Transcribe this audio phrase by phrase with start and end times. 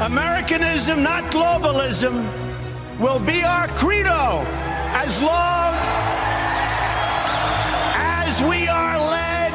[0.00, 2.26] Americanism, not globalism,
[2.98, 4.44] will be our credo
[4.94, 5.74] as long
[7.94, 9.52] as we are led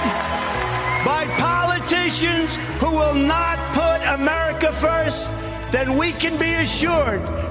[1.05, 5.27] by politicians who will not put America first,
[5.72, 7.36] then we can be assured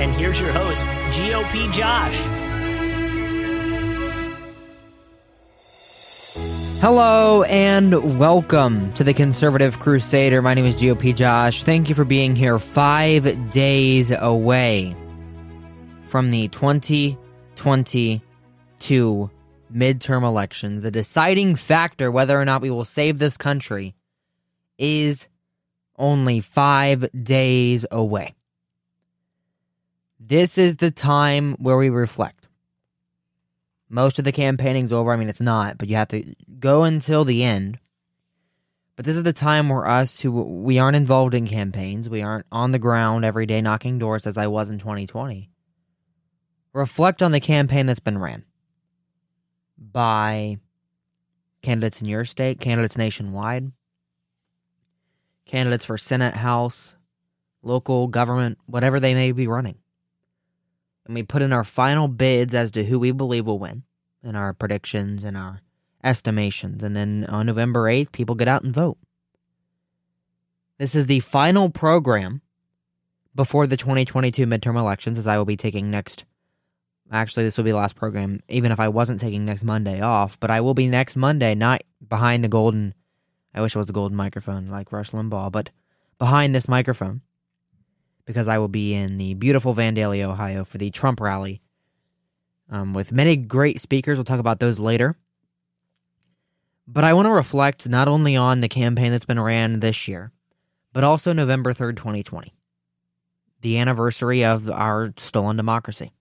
[0.00, 2.14] And here's your host, GOP Josh.
[6.80, 10.40] Hello and welcome to the Conservative Crusader.
[10.40, 11.64] My name is GOP Josh.
[11.64, 14.94] Thank you for being here five days away
[16.04, 19.30] from the 2022
[19.74, 20.84] midterm elections.
[20.84, 23.96] The deciding factor whether or not we will save this country
[24.78, 25.26] is
[25.96, 28.36] only five days away.
[30.20, 32.48] This is the time where we reflect.
[33.88, 35.12] Most of the campaigning's over.
[35.12, 37.78] I mean, it's not, but you have to go until the end.
[38.96, 42.46] But this is the time where us who we aren't involved in campaigns, we aren't
[42.50, 45.50] on the ground every day knocking doors as I was in 2020.
[46.72, 48.44] Reflect on the campaign that's been ran
[49.78, 50.58] by
[51.62, 53.70] candidates in your state, candidates nationwide,
[55.46, 56.96] candidates for Senate, House,
[57.62, 59.76] local government, whatever they may be running
[61.08, 63.82] and we put in our final bids as to who we believe will win
[64.22, 65.62] and our predictions and our
[66.04, 66.82] estimations.
[66.82, 68.98] And then on November 8th, people get out and vote.
[70.76, 72.42] This is the final program
[73.34, 76.24] before the 2022 midterm elections, as I will be taking next.
[77.10, 80.38] Actually, this will be the last program, even if I wasn't taking next Monday off.
[80.38, 82.94] But I will be next Monday, not behind the golden.
[83.54, 85.70] I wish it was the golden microphone like Rush Limbaugh, but
[86.18, 87.22] behind this microphone
[88.28, 91.62] because I will be in the beautiful Vandalia, Ohio for the Trump rally
[92.70, 94.18] um, with many great speakers.
[94.18, 95.16] We'll talk about those later.
[96.86, 100.30] But I want to reflect not only on the campaign that's been ran this year,
[100.92, 102.52] but also November 3rd, 2020,
[103.62, 106.12] the anniversary of our stolen democracy.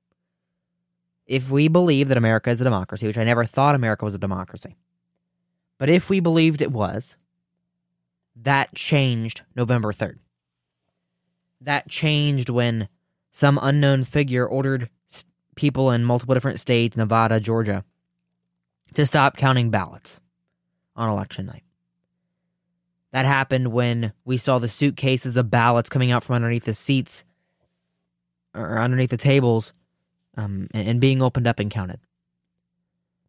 [1.25, 4.19] If we believe that America is a democracy, which I never thought America was a
[4.19, 4.78] democracy,
[5.78, 7.17] but if we believed it was,
[8.34, 10.19] that changed November 3rd.
[11.62, 12.88] That changed when
[13.31, 14.90] some unknown figure ordered
[15.56, 17.84] people in multiple different states, Nevada, Georgia,
[18.94, 20.19] to stop counting ballots
[20.96, 21.63] on election night.
[23.12, 27.23] That happened when we saw the suitcases of ballots coming out from underneath the seats
[28.53, 29.73] or underneath the tables
[30.35, 32.00] um, and being opened up and counted.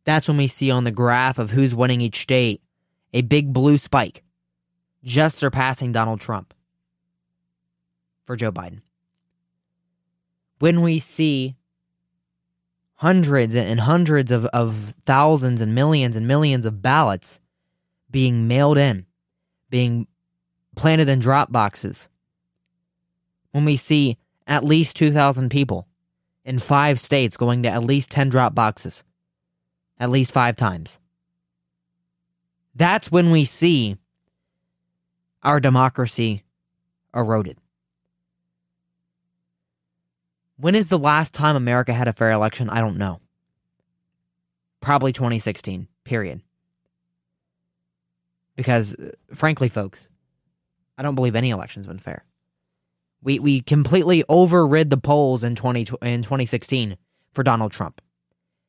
[0.05, 2.63] That's when we see on the graph of who's winning each state
[3.13, 4.23] a big blue spike,
[5.03, 6.53] just surpassing Donald Trump
[8.29, 8.83] for Joe Biden.
[10.59, 11.57] When we see
[12.97, 17.41] hundreds and hundreds of, of thousands and millions and millions of ballots
[18.11, 19.07] being mailed in,
[19.71, 20.07] being
[20.77, 22.07] planted in drop boxes,
[23.53, 25.89] when we see at least 2,000 people
[26.45, 29.05] in five states going to at least 10 drop boxes,
[29.99, 30.99] at least five times.
[32.75, 33.97] That's when we see
[35.43, 36.45] our democracy
[37.15, 37.57] eroded.
[40.61, 42.69] When is the last time America had a fair election?
[42.69, 43.21] I don't know.
[44.81, 46.43] Probably 2016, period.
[48.57, 50.09] Because, uh, frankly, folks,
[50.97, 52.25] I don't believe any election's been fair.
[53.23, 56.97] We, we completely overrid the polls in, 20, in 2016
[57.33, 58.01] for Donald Trump.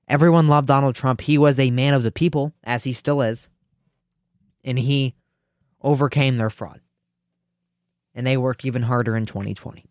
[0.07, 1.21] Everyone loved Donald Trump.
[1.21, 3.47] He was a man of the people, as he still is.
[4.63, 5.15] And he
[5.81, 6.81] overcame their fraud.
[8.13, 9.88] And they worked even harder in 2020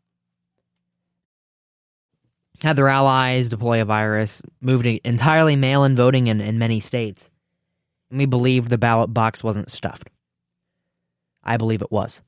[2.62, 7.30] had their allies deploy a virus, moved entirely mail in voting in, in many states.
[8.10, 10.10] And we believed the ballot box wasn't stuffed.
[11.44, 12.20] I believe it was.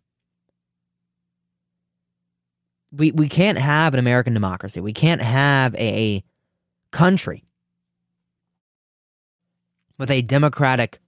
[2.92, 4.80] We, we can't have an American democracy.
[4.80, 6.24] We can't have a, a
[6.90, 7.44] country
[9.98, 10.98] with a democratic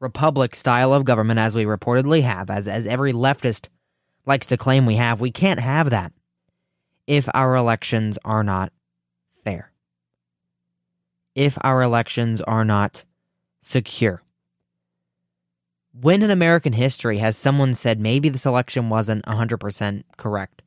[0.00, 3.68] republic style of government as we reportedly have, as, as every leftist
[4.24, 5.20] likes to claim we have.
[5.20, 6.12] We can't have that
[7.08, 8.70] if our elections are not
[9.42, 9.72] fair,
[11.34, 13.04] if our elections are not
[13.62, 14.22] secure.
[15.98, 20.62] When in American history has someone said maybe this election wasn't 100% correct?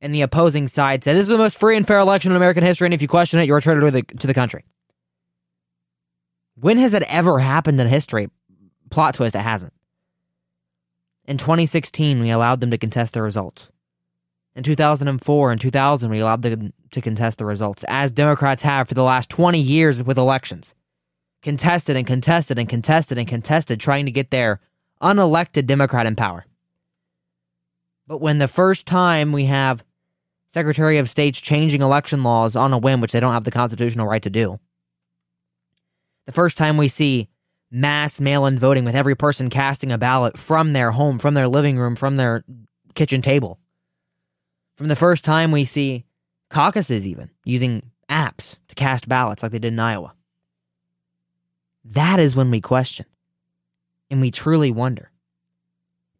[0.00, 2.62] And the opposing side said this is the most free and fair election in American
[2.62, 4.64] history, and if you question it, you're a traitor to the, to the country.
[6.54, 8.28] When has that ever happened in history?
[8.90, 9.72] Plot twist, it hasn't.
[11.24, 13.70] In 2016, we allowed them to contest the results.
[14.58, 18.94] In 2004 and 2000, we allowed them to contest the results, as Democrats have for
[18.94, 20.74] the last 20 years with elections.
[21.42, 24.58] Contested and contested and contested and contested, trying to get their
[25.00, 26.44] unelected Democrat in power.
[28.08, 29.84] But when the first time we have
[30.48, 34.08] Secretary of States changing election laws on a whim, which they don't have the constitutional
[34.08, 34.58] right to do,
[36.26, 37.28] the first time we see
[37.70, 41.46] mass mail in voting with every person casting a ballot from their home, from their
[41.46, 42.42] living room, from their
[42.96, 43.60] kitchen table,
[44.78, 46.04] from the first time we see
[46.50, 50.14] caucuses even using apps to cast ballots like they did in Iowa.
[51.84, 53.06] That is when we question
[54.08, 55.10] and we truly wonder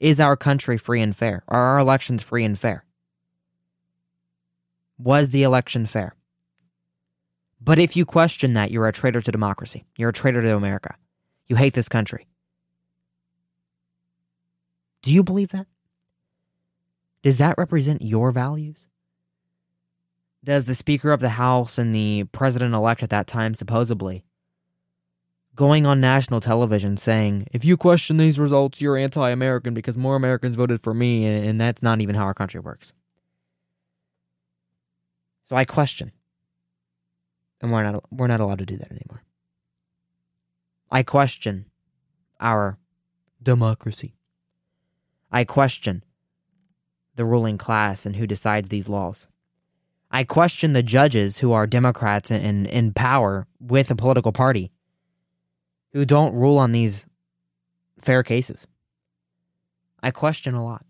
[0.00, 1.43] is our country free and fair?
[1.49, 2.84] Are our elections free and fair?
[4.99, 6.14] Was the election fair?
[7.60, 9.84] But if you question that, you're a traitor to democracy.
[9.96, 10.94] You're a traitor to America.
[11.46, 12.26] You hate this country.
[15.02, 15.66] Do you believe that?
[17.23, 18.76] Does that represent your values?
[20.44, 24.25] Does the Speaker of the House and the President elect at that time, supposedly,
[25.56, 30.15] going on national television saying, if you question these results, you're anti American because more
[30.15, 32.93] Americans voted for me, and that's not even how our country works.
[35.49, 36.12] So I question.
[37.61, 39.25] And we're not, we're not allowed to do that anymore.
[40.91, 41.67] I question
[42.38, 42.79] our
[43.43, 44.15] democracy.
[45.32, 46.05] I question
[47.19, 49.26] the ruling class and who decides these laws.
[50.11, 54.70] I question the judges who are Democrats in, in power with a political party
[55.93, 57.05] who don't rule on these
[58.00, 58.67] fair cases.
[60.03, 60.87] I question a lot.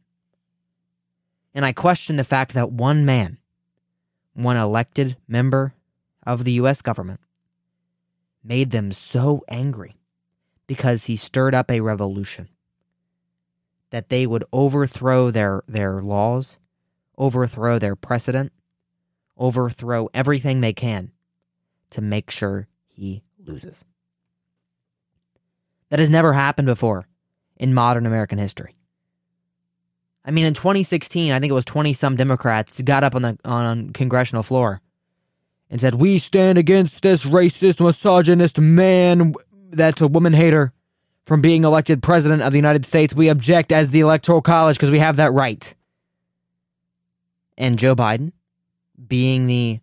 [1.55, 3.39] And I question the fact that one man,
[4.35, 5.75] one elected member
[6.25, 6.83] of the U.S.
[6.83, 7.21] government,
[8.45, 9.97] made them so angry
[10.67, 12.49] because he stirred up a revolution
[13.91, 16.59] that they would overthrow their, their laws,
[17.17, 18.53] overthrow their precedent,
[19.37, 21.13] overthrow everything they can
[21.91, 23.85] to make sure he loses.
[25.91, 27.09] That has never happened before
[27.57, 28.77] in modern American history.
[30.25, 33.39] I mean, in 2016, I think it was 20 some Democrats got up on the
[33.47, 34.83] on congressional floor
[35.71, 39.35] and said, "We stand against this racist, misogynist man
[39.71, 40.75] that's a woman hater
[41.29, 43.15] from being elected president of the United States.
[43.15, 45.75] We object as the Electoral College because we have that right.
[47.59, 48.33] And Joe Biden,
[49.07, 49.81] being the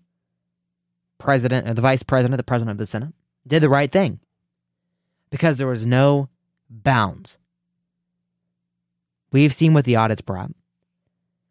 [1.20, 3.14] president or the vice president, the president of the Senate,
[3.46, 4.20] did the right thing
[5.30, 6.30] because there was no
[6.68, 7.38] bounds.
[9.32, 10.50] We've seen what the audits brought.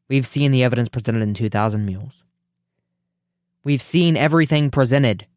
[0.08, 2.24] We've seen the evidence presented in 2000 Mules.
[3.62, 5.28] We've seen everything presented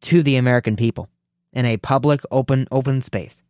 [0.00, 1.08] to the American people
[1.52, 3.40] in a public, open, open space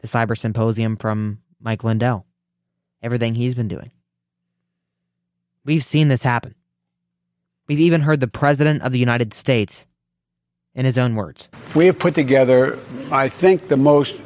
[0.00, 2.26] the Cyber Symposium from Mike Lindell,
[3.02, 3.90] everything he's been doing.
[5.64, 6.54] We've seen this happen.
[7.68, 9.86] We've even heard the President of the United States
[10.74, 11.48] in his own words.
[11.74, 12.78] We have put together,
[13.12, 14.22] I think, the most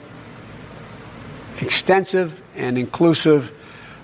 [1.60, 3.50] extensive and inclusive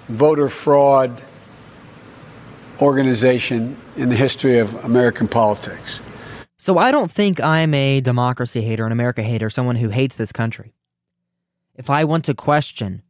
[0.09, 1.23] voter fraud
[2.81, 6.01] organization in the history of American politics.
[6.59, 10.33] So I don't think I'm a democracy hater, an America hater, someone who hates this
[10.33, 10.75] country
[11.81, 13.01] if I want to question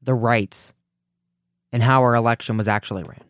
[0.00, 0.72] the rights
[1.72, 3.24] and how our election was actually ran,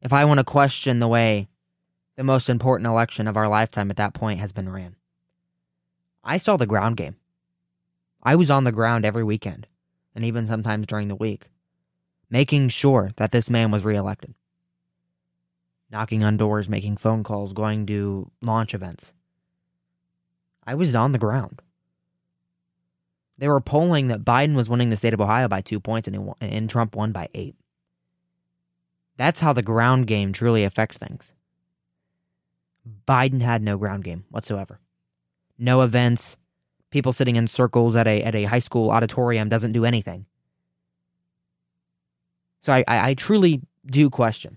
[0.00, 1.48] if I want to question the way
[2.16, 4.96] the most important election of our lifetime at that point has been ran,
[6.24, 7.16] I saw the ground game.
[8.22, 9.66] I was on the ground every weekend,
[10.14, 11.50] and even sometimes during the week,
[12.30, 14.32] making sure that this man was reelected.
[15.90, 19.12] Knocking on doors, making phone calls, going to launch events.
[20.66, 21.60] I was on the ground.
[23.38, 26.26] They were polling that Biden was winning the state of Ohio by two points and,
[26.26, 27.54] won, and Trump won by eight.
[29.16, 31.32] That's how the ground game truly affects things.
[33.06, 34.80] Biden had no ground game whatsoever.
[35.58, 36.36] No events,
[36.90, 40.26] people sitting in circles at a at a high school auditorium doesn't do anything.
[42.62, 44.56] So I, I, I truly do question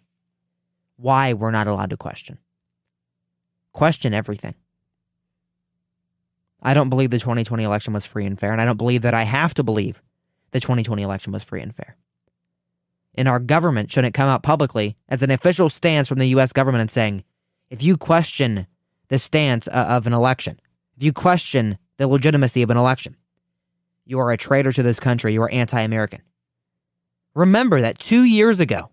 [0.97, 2.37] why we're not allowed to question.
[3.73, 4.55] Question everything.
[6.61, 9.13] I don't believe the 2020 election was free and fair, and I don't believe that
[9.13, 10.01] I have to believe
[10.51, 11.97] the 2020 election was free and fair.
[13.15, 16.53] And our government shouldn't come out publicly as an official stance from the U.S.
[16.53, 17.23] government and saying,
[17.69, 18.67] if you question
[19.09, 20.59] the stance of an election,
[20.97, 23.17] if you question the legitimacy of an election,
[24.05, 25.33] you are a traitor to this country.
[25.33, 26.21] You are anti American.
[27.33, 28.89] Remember that two years ago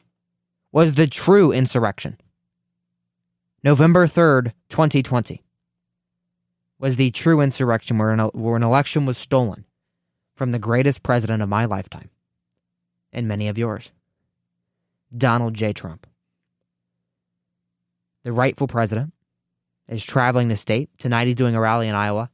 [0.73, 2.19] was the true insurrection.
[3.65, 5.43] November 3rd, 2020
[6.78, 9.64] was the true insurrection where an, where an election was stolen
[10.35, 12.11] from the greatest president of my lifetime
[13.12, 13.90] and many of yours
[15.16, 15.73] Donald J.
[15.73, 16.06] Trump.
[18.25, 19.14] The rightful president
[19.88, 20.90] is traveling the state.
[20.99, 22.30] Tonight he's doing a rally in Iowa.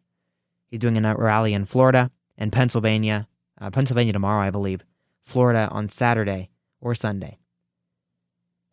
[0.67, 3.29] He's doing a rally in Florida and Pennsylvania.
[3.61, 4.85] Uh, Pennsylvania tomorrow, I believe.
[5.23, 7.39] Florida on Saturday or Sunday.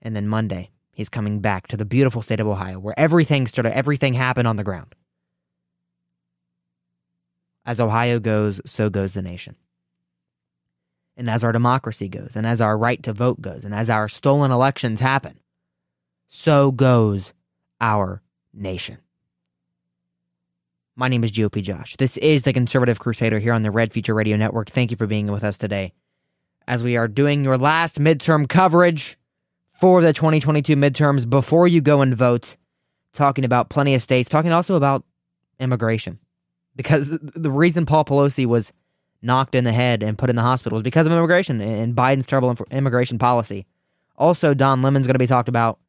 [0.02, 3.78] And then Monday, he's coming back to the beautiful state of Ohio where everything started,
[3.78, 4.96] everything happened on the ground.
[7.72, 9.56] As Ohio goes, so goes the nation.
[11.16, 14.10] And as our democracy goes, and as our right to vote goes, and as our
[14.10, 15.40] stolen elections happen,
[16.28, 17.32] so goes
[17.80, 18.22] our
[18.54, 18.98] nation.
[20.98, 21.96] My name is GOP Josh.
[21.96, 24.70] This is the Conservative Crusader here on the Red Future Radio Network.
[24.70, 25.94] Thank you for being with us today
[26.68, 29.18] as we are doing your last midterm coverage
[29.72, 32.58] for the 2022 midterms before you go and vote,
[33.14, 35.06] talking about plenty of states, talking also about
[35.58, 36.20] immigration
[36.76, 38.72] because the reason Paul Pelosi was
[39.22, 42.26] knocked in the head and put in the hospital was because of immigration and Biden's
[42.26, 43.66] terrible immigration policy.
[44.18, 45.80] Also, Don Lemon's going to be talked about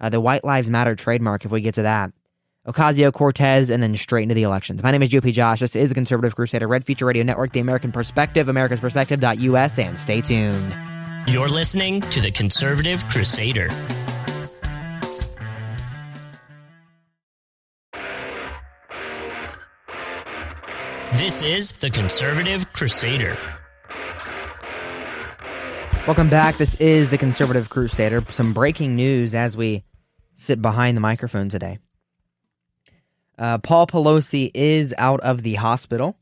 [0.00, 2.12] uh, the White Lives Matter trademark if we get to that.
[2.66, 4.82] Ocasio Cortez, and then straight into the elections.
[4.82, 5.60] My name is GOP Josh.
[5.60, 10.20] This is the Conservative Crusader, Red Future Radio Network, The American Perspective, AmericasPerspective.us, and stay
[10.20, 10.74] tuned.
[11.26, 13.68] You're listening to the Conservative Crusader.
[21.14, 23.34] This is the Conservative Crusader.
[26.06, 26.58] Welcome back.
[26.58, 28.22] This is the Conservative Crusader.
[28.28, 29.84] Some breaking news as we
[30.34, 31.78] sit behind the microphone today.
[33.38, 36.14] Uh, Paul Pelosi is out of the hospital.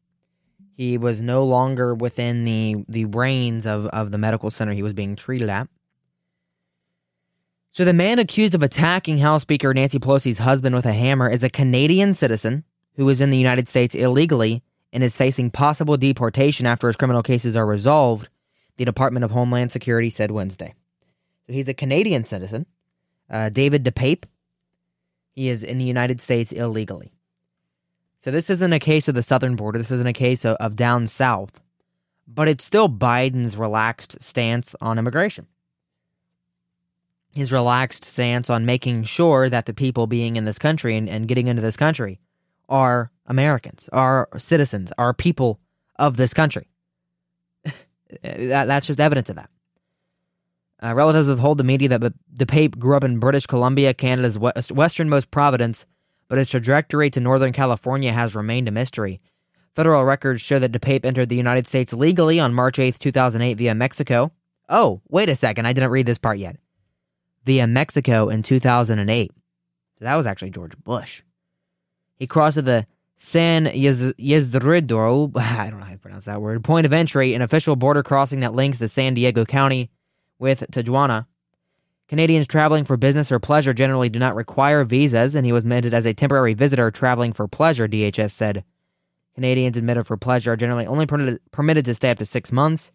[0.76, 4.92] He was no longer within the, the reins of, of the medical center he was
[4.92, 5.68] being treated at.
[7.72, 11.42] So, the man accused of attacking House Speaker Nancy Pelosi's husband with a hammer is
[11.42, 12.62] a Canadian citizen
[12.94, 14.62] who was in the United States illegally
[14.92, 18.28] and is facing possible deportation after his criminal cases are resolved,
[18.76, 20.74] the Department of Homeland Security said Wednesday.
[21.46, 22.66] So he's a Canadian citizen,
[23.30, 24.24] uh, David DePape.
[25.32, 27.12] He is in the United States illegally.
[28.18, 29.78] So this isn't a case of the southern border.
[29.78, 31.60] This isn't a case of, of down south,
[32.26, 35.46] but it's still Biden's relaxed stance on immigration.
[37.30, 41.28] His relaxed stance on making sure that the people being in this country and, and
[41.28, 42.18] getting into this country
[42.68, 45.60] are Americans, are citizens, are people
[45.96, 46.68] of this country.
[47.64, 49.50] that, that's just evidence of that.
[50.82, 54.38] Uh, relatives have told the media that the DePape grew up in British Columbia, Canada's
[54.38, 55.86] west- westernmost province,
[56.28, 59.20] but his trajectory to Northern California has remained a mystery.
[59.74, 63.74] Federal records show that DePape entered the United States legally on March 8, 2008 via
[63.74, 64.32] Mexico.
[64.68, 66.56] Oh, wait a second, I didn't read this part yet.
[67.44, 69.32] Via Mexico in 2008.
[69.98, 71.22] So that was actually George Bush.
[72.16, 72.86] He crossed the
[73.18, 77.76] San Ysidro, I don't know how to pronounce that word, point of entry, an official
[77.76, 79.90] border crossing that links the San Diego County
[80.38, 81.26] with Tijuana.
[82.08, 85.92] Canadians traveling for business or pleasure generally do not require visas, and he was admitted
[85.92, 88.64] as a temporary visitor traveling for pleasure, DHS said.
[89.34, 92.92] Canadians admitted for pleasure are generally only permitted, permitted to stay up to six months.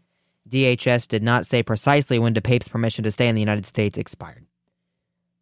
[0.47, 4.45] DHS did not say precisely when DePape's permission to stay in the United States expired.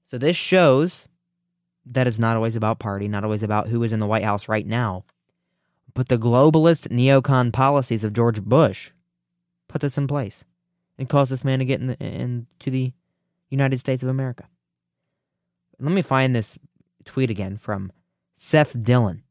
[0.05, 1.07] So this shows
[1.89, 4.47] that it's not always about party, not always about who is in the White House
[4.47, 5.03] right now.
[5.93, 8.91] But the globalist neocon policies of George Bush
[9.67, 10.45] put this in place
[10.97, 12.93] and caused this man to get in the, into the
[13.49, 14.47] United States of America.
[15.79, 16.57] Let me find this
[17.05, 17.91] tweet again from
[18.35, 19.23] Seth Dillon.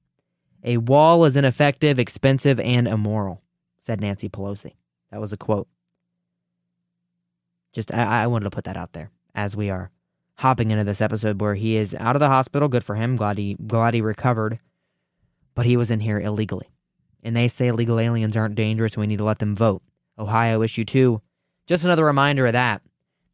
[0.64, 3.42] A wall is ineffective, expensive, and immoral,
[3.82, 4.72] said Nancy Pelosi.
[5.12, 5.68] That was a quote.
[7.72, 9.90] Just, I, I wanted to put that out there as we are
[10.38, 12.68] hopping into this episode where he is out of the hospital.
[12.68, 13.16] Good for him.
[13.16, 14.60] Glad he, glad he recovered.
[15.54, 16.68] But he was in here illegally.
[17.22, 19.82] And they say illegal aliens aren't dangerous and we need to let them vote.
[20.18, 21.20] Ohio issue two.
[21.66, 22.82] Just another reminder of that.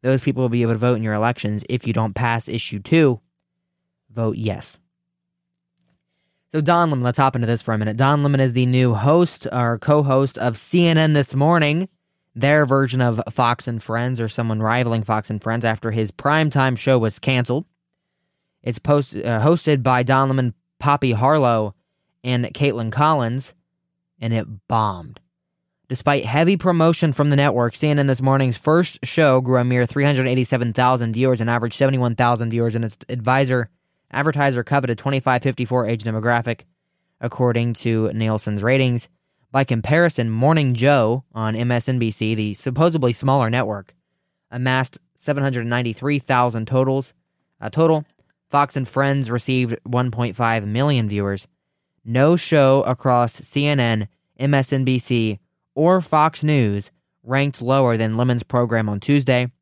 [0.02, 1.64] Those people will be able to vote in your elections.
[1.68, 3.20] If you don't pass issue two,
[4.10, 4.78] vote yes.
[6.52, 7.96] So Don Lemon, let's hop into this for a minute.
[7.96, 11.88] Don Lemon is the new host or co-host of CNN this morning,
[12.34, 16.76] their version of Fox and Friends or someone rivaling Fox and Friends after his primetime
[16.76, 17.64] show was canceled.
[18.62, 21.74] It's post, uh, hosted by Don Lemon, Poppy Harlow,
[22.22, 23.54] and Kaitlan Collins,
[24.18, 25.20] and it bombed.
[25.88, 31.12] Despite heavy promotion from the network, CNN this morning's first show grew a mere 387,000
[31.12, 33.68] viewers and averaged 71,000 viewers in its advisor
[34.14, 36.62] advertiser coveted 25 54 age demographic,
[37.20, 39.08] according to Nielsen's ratings.
[39.54, 43.94] By comparison, Morning Joe on MSNBC, the supposedly smaller network,
[44.50, 47.14] amassed 793,000 totals.
[47.60, 48.04] A total.
[48.50, 51.46] Fox and Friends received 1.5 million viewers.
[52.04, 54.08] No show across CNN,
[54.40, 55.38] MSNBC,
[55.76, 56.90] or Fox News
[57.22, 59.52] ranked lower than Lemon's program on Tuesday.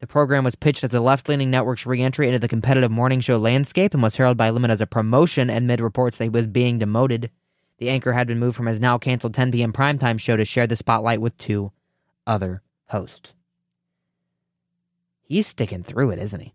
[0.00, 3.20] The program was pitched as a left leaning network's re entry into the competitive morning
[3.20, 6.48] show landscape and was heralded by Lemon as a promotion amid reports that he was
[6.48, 7.30] being demoted.
[7.80, 9.72] The anchor had been moved from his now canceled 10 p.m.
[9.72, 11.72] primetime show to share the spotlight with two
[12.26, 13.34] other hosts.
[15.22, 16.54] He's sticking through it, isn't he?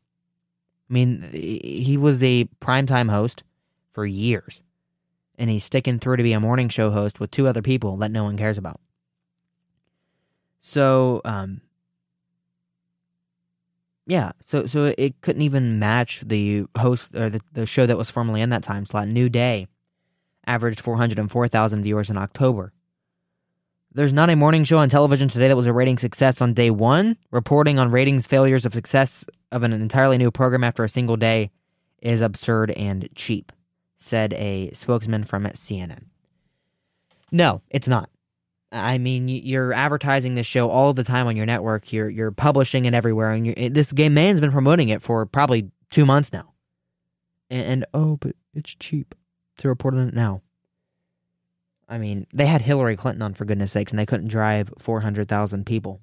[0.87, 3.43] I mean, he was a primetime host
[3.91, 4.61] for years,
[5.35, 8.11] and he's sticking through to be a morning show host with two other people that
[8.11, 8.79] no one cares about.
[10.59, 11.61] So, um,
[14.05, 18.11] yeah, so so it couldn't even match the host or the, the show that was
[18.11, 19.07] formerly in that time slot.
[19.07, 19.67] New Day
[20.47, 22.73] averaged 404,000 viewers in October.
[23.95, 26.69] There's not a morning show on television today that was a rating success on day
[26.69, 27.15] one.
[27.31, 31.49] Reporting on ratings failures of success of an entirely new program after a single day
[32.01, 33.53] is absurd and cheap,
[33.97, 36.07] said a spokesman from CNN.
[37.31, 38.09] No, it's not.
[38.71, 41.93] I mean, you're advertising this show all the time on your network.
[41.93, 46.05] You're you're publishing it everywhere, and this game man's been promoting it for probably two
[46.05, 46.53] months now.
[47.49, 49.15] And, and oh, but it's cheap
[49.57, 50.41] to report on it now.
[51.87, 55.01] I mean, they had Hillary Clinton on for goodness sakes, and they couldn't drive four
[55.01, 56.01] hundred thousand people.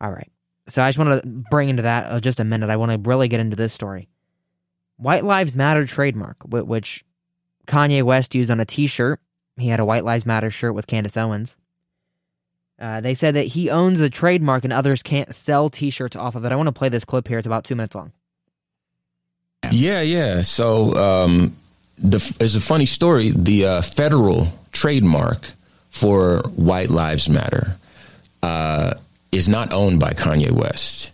[0.00, 0.30] All right,
[0.66, 2.70] so I just want to bring into that uh, just a minute.
[2.70, 4.08] I want to really get into this story.
[4.96, 7.04] White Lives Matter trademark, which
[7.66, 9.20] Kanye West used on a T-shirt
[9.56, 11.56] he had a White Lives Matter shirt with Candace Owens.
[12.78, 16.34] Uh, they said that he owns the trademark and others can't sell t shirts off
[16.34, 16.50] of it.
[16.50, 17.38] I want to play this clip here.
[17.38, 18.12] It's about two minutes long.
[19.70, 20.42] Yeah, yeah.
[20.42, 21.56] So um,
[21.98, 23.30] the, there's a funny story.
[23.30, 25.46] The uh, federal trademark
[25.90, 27.76] for White Lives Matter
[28.42, 28.94] uh,
[29.32, 31.12] is not owned by Kanye West.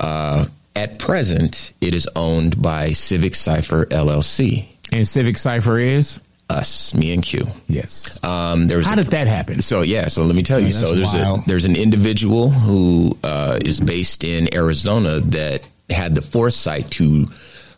[0.00, 4.66] Uh, at present, it is owned by Civic Cipher LLC.
[4.90, 6.20] And Civic Cipher is?
[6.52, 7.46] us, me and Q.
[7.66, 8.22] Yes.
[8.22, 9.62] Um, there was How a, did that happen?
[9.62, 10.72] So yeah, so let me tell you.
[10.72, 11.40] So there's wild.
[11.40, 17.26] a there's an individual who uh, is based in Arizona that had the foresight to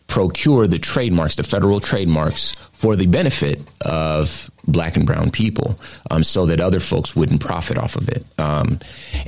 [0.07, 5.79] procure the trademarks, the federal trademarks, for the benefit of black and brown people,
[6.11, 8.25] um, so that other folks wouldn't profit off of it.
[8.37, 8.79] Um,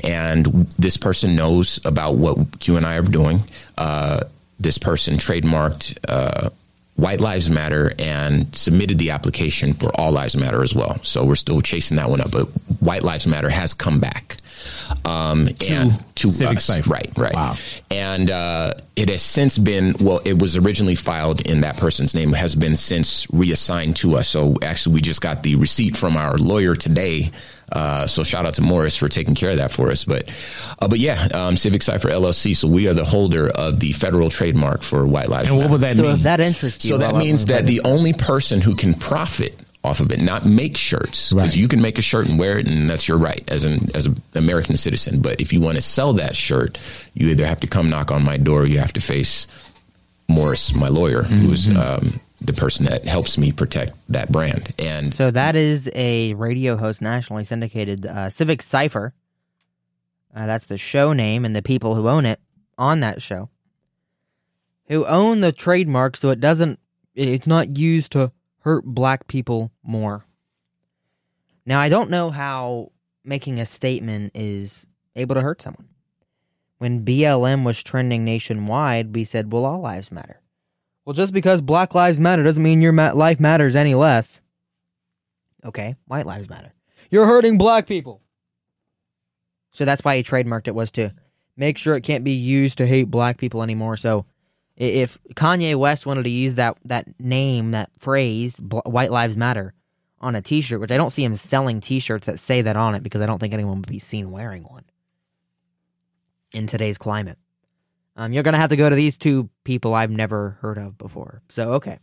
[0.03, 0.45] and
[0.77, 3.41] this person knows about what Q and I are doing.
[3.77, 4.21] Uh,
[4.59, 5.97] this person trademarked.
[6.07, 6.49] Uh,
[6.95, 10.97] White Lives Matter and submitted the application for All Lives Matter as well.
[11.03, 14.37] So we're still chasing that one up, but White Lives Matter has come back.
[15.05, 16.65] Um, and to Civic us.
[16.65, 16.89] Cipher.
[16.89, 17.33] Right, right.
[17.33, 17.55] Wow.
[17.91, 22.33] And uh, it has since been, well, it was originally filed in that person's name,
[22.33, 24.27] has been since reassigned to us.
[24.27, 27.31] So actually, we just got the receipt from our lawyer today.
[27.71, 30.05] Uh, so shout out to Morris for taking care of that for us.
[30.05, 30.29] But,
[30.79, 32.55] uh, but yeah, um, Civic Cipher LLC.
[32.55, 35.71] So we are the holder of the federal trademark for White Lives And what Matter.
[35.73, 36.11] would that So mean?
[36.13, 39.59] if that interests you, So that means I'll that the only person who can profit
[39.87, 41.55] off of it, not make shirts, because Right.
[41.55, 44.05] you can make a shirt and wear it, and that's your right as an as
[44.05, 45.19] an American citizen.
[45.21, 46.77] But if you want to sell that shirt,
[47.15, 49.47] you either have to come knock on my door, or you have to face
[50.27, 54.73] Morris, my lawyer, who's um, the person that helps me protect that brand.
[54.77, 59.13] And So that is a radio host, nationally syndicated uh, Civic Cipher.
[60.35, 62.39] Uh, that's the show name and the people who own it
[62.77, 63.49] on that show,
[64.87, 66.79] who own the trademark, so it doesn't.
[67.15, 68.31] It's not used to
[68.67, 70.25] hurt black people more.
[71.65, 72.91] Now I don't know how
[73.23, 75.87] making a statement is able to hurt someone.
[76.77, 80.41] When BLM was trending nationwide, we said, "Well, all lives matter."
[81.05, 84.41] Well, just because Black Lives Matter doesn't mean your ma- life matters any less.
[85.63, 86.73] Okay, White Lives Matter.
[87.09, 88.21] You're hurting black people.
[89.71, 91.13] So that's why he trademarked it was to
[91.55, 93.95] make sure it can't be used to hate black people anymore.
[93.95, 94.25] So
[94.77, 99.73] if Kanye West wanted to use that that name, that phrase, "White Lives Matter,"
[100.21, 103.03] on a T-shirt, which I don't see him selling T-shirts that say that on it
[103.03, 104.83] because I don't think anyone would be seen wearing one
[106.53, 107.37] in today's climate.
[108.15, 111.41] Um, you're gonna have to go to these two people I've never heard of before.
[111.49, 111.99] So okay,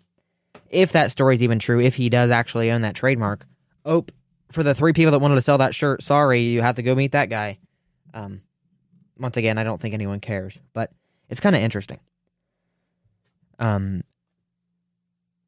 [0.68, 3.46] if that story's even true, if he does actually own that trademark,
[3.84, 4.04] oh,
[4.50, 6.94] for the three people that wanted to sell that shirt, sorry, you have to go
[6.94, 7.58] meet that guy.
[8.12, 8.42] Um,
[9.18, 10.92] once again, I don't think anyone cares, but
[11.28, 11.98] it's kind of interesting.
[13.58, 14.02] Um,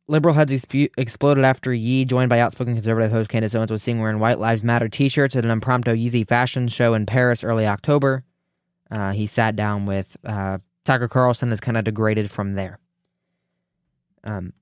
[0.08, 4.00] liberal heads exp- exploded after Ye, joined by outspoken conservative host Candace Owens, was seen
[4.00, 8.24] wearing White Lives Matter T-shirts at an impromptu Yeezy fashion show in Paris early October.
[8.90, 12.78] Uh, he sat down with uh, Tucker Carlson, is kind of degraded from there.
[14.24, 14.52] Um,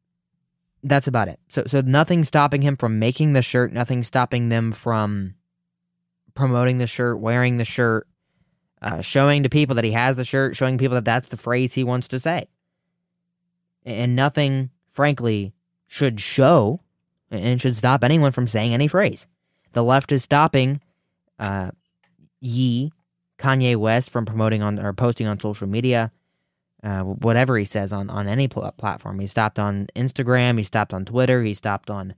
[0.83, 1.41] that's about it.
[1.49, 3.73] So, so nothing stopping him from making the shirt.
[3.73, 5.35] Nothing stopping them from
[6.35, 8.07] promoting the shirt, wearing the shirt,
[8.83, 11.73] uh, showing to people that he has the shirt, showing people that that's the phrase
[11.73, 12.49] he wants to say.
[13.85, 15.53] And nothing, frankly,
[15.87, 16.81] should show
[17.31, 19.27] and should stop anyone from saying any phrase.
[19.73, 20.81] The left is stopping
[21.39, 21.73] uh,
[22.41, 22.93] Ye,
[23.39, 26.13] Kanye West, from promoting on or posting on social media.
[26.83, 29.19] Uh, whatever he says on, on any pl- platform.
[29.19, 32.15] He stopped on Instagram, he stopped on Twitter, he stopped on,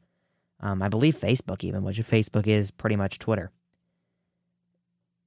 [0.58, 3.52] um, I believe, Facebook, even, which Facebook is pretty much Twitter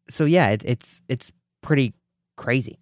[0.10, 1.94] so yeah, it, it's it's pretty
[2.36, 2.80] crazy.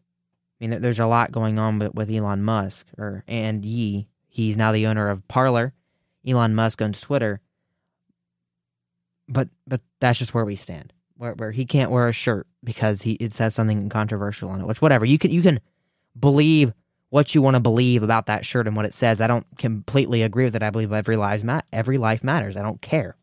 [0.59, 4.07] I mean, there's a lot going on with, Elon Musk, or and Ye.
[4.27, 5.73] He's now the owner of Parler.
[6.25, 7.41] Elon Musk owns Twitter.
[9.27, 10.93] But but that's just where we stand.
[11.15, 14.67] Where where he can't wear a shirt because he it says something controversial on it.
[14.67, 15.59] Which whatever you can you can
[16.19, 16.73] believe
[17.09, 19.21] what you want to believe about that shirt and what it says.
[19.21, 20.63] I don't completely agree with it.
[20.63, 22.57] I believe every lives mat every life matters.
[22.57, 23.15] I don't care.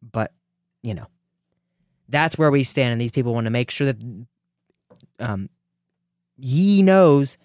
[0.00, 0.32] But
[0.82, 1.06] you know,
[2.08, 4.26] that's where we stand, and these people want to make sure that
[5.18, 5.48] um,
[6.44, 7.38] Ye knows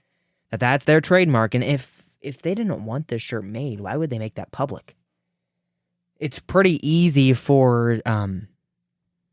[0.52, 1.54] that that's their trademark.
[1.54, 4.96] And if if they didn't want this shirt made, why would they make that public?
[6.20, 8.48] It's pretty easy for um,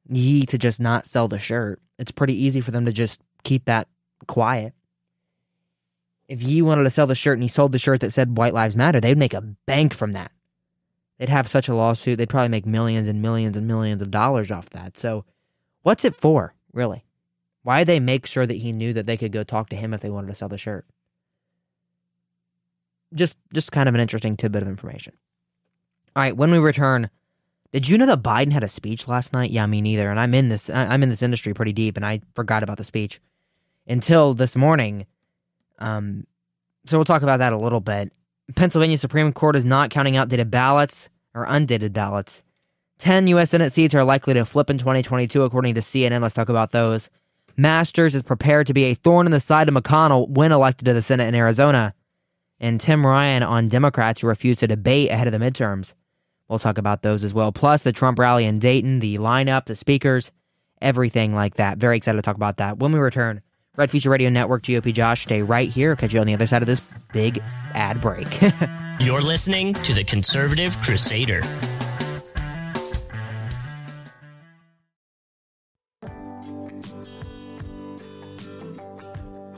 [0.09, 1.81] Ye to just not sell the shirt.
[1.99, 3.89] It's pretty easy for them to just keep that
[4.27, 4.75] quiet.
[6.29, 8.55] If Ye wanted to sell the shirt and he sold the shirt that said White
[8.55, 10.31] Lives Matter, they'd make a bank from that
[11.19, 12.19] they'd have such a lawsuit.
[12.19, 14.97] They'd probably make millions and millions and millions of dollars off that.
[14.97, 15.25] So,
[15.83, 17.05] what's it for, really?
[17.65, 19.93] Why did they make sure that he knew that they could go talk to him
[19.93, 20.87] if they wanted to sell the shirt?
[23.15, 25.15] Just, just kind of an interesting tidbit of information.
[26.15, 27.11] All right, when we return,
[27.73, 29.51] did you know that Biden had a speech last night?
[29.51, 30.11] Yeah, me neither.
[30.11, 32.85] And I'm in this, I'm in this industry pretty deep, and I forgot about the
[32.85, 33.21] speech
[33.87, 35.07] until this morning.
[35.79, 36.27] Um,
[36.85, 38.13] so we'll talk about that a little bit.
[38.55, 42.43] Pennsylvania Supreme Court is not counting outdated ballots or undated ballots.
[42.99, 43.51] 10 U.S.
[43.51, 46.21] Senate seats are likely to flip in 2022, according to CNN.
[46.21, 47.09] Let's talk about those.
[47.57, 50.93] Masters is prepared to be a thorn in the side of McConnell when elected to
[50.93, 51.95] the Senate in Arizona.
[52.59, 55.93] And Tim Ryan on Democrats who refuse to debate ahead of the midterms.
[56.49, 57.53] We'll talk about those as well.
[57.53, 60.31] Plus, the Trump rally in Dayton, the lineup, the speakers,
[60.83, 61.79] everything like that.
[61.79, 63.41] Very excited to talk about that when we return.
[63.77, 65.97] Red Future Radio Network, GOP Josh, stay right here.
[65.97, 66.81] Catch you on the other side of this
[67.13, 68.29] big ad break.
[69.01, 71.43] You're listening to The Conservative Crusader.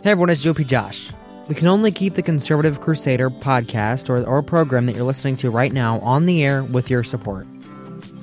[0.06, 1.10] Hey everyone, it's GOP Josh.
[1.48, 5.50] We can only keep the Conservative Crusader podcast or, or program that you're listening to
[5.50, 7.44] right now on the air with your support.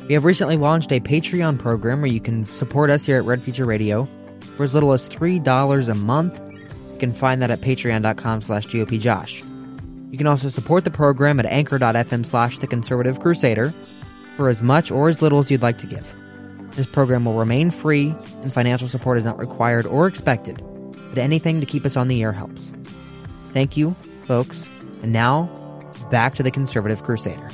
[0.08, 3.44] We have recently launched a Patreon program where you can support us here at Red
[3.44, 4.08] Future Radio
[4.56, 6.40] for as little as $3 a month.
[6.94, 9.42] You can find that at patreon.com slash gopjosh.
[10.10, 13.74] You can also support the program at anchor.fm slash the conservative crusader
[14.38, 16.10] for as much or as little as you'd like to give.
[16.78, 20.64] This program will remain free and financial support is not required or expected,
[21.14, 22.74] but anything to keep us on the air helps.
[23.54, 24.68] Thank you, folks.
[25.04, 25.46] And now,
[26.10, 27.50] back to the conservative crusader.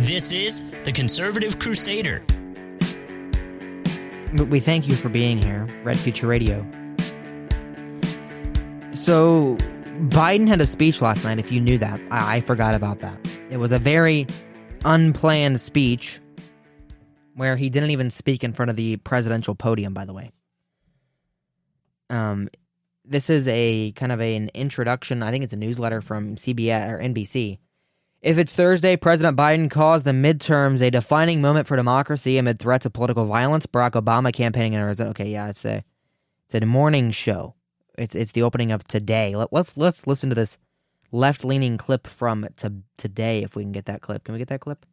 [0.00, 2.24] This is The Conservative Crusader.
[4.48, 6.66] We thank you for being here, Red Future Radio.
[8.92, 9.56] So,
[9.98, 12.00] Biden had a speech last night, if you knew that.
[12.10, 13.18] I, I forgot about that.
[13.50, 14.26] It was a very
[14.84, 16.20] unplanned speech
[17.34, 20.30] where he didn't even speak in front of the presidential podium, by the way.
[22.10, 22.48] Um,
[23.04, 25.22] this is a kind of a, an introduction.
[25.22, 27.58] I think it's a newsletter from CBS or NBC
[28.22, 32.86] If it's Thursday, President Biden calls the midterms a defining moment for democracy amid threats
[32.86, 33.66] of political violence.
[33.66, 35.10] Barack Obama campaigning in Arizona.
[35.10, 35.82] Okay, yeah, it's a
[36.46, 37.54] it's a morning show.
[37.98, 39.36] It's it's the opening of today.
[39.36, 40.58] Let, let's let's listen to this
[41.10, 44.24] left leaning clip from to, today if we can get that clip.
[44.24, 44.86] Can we get that clip?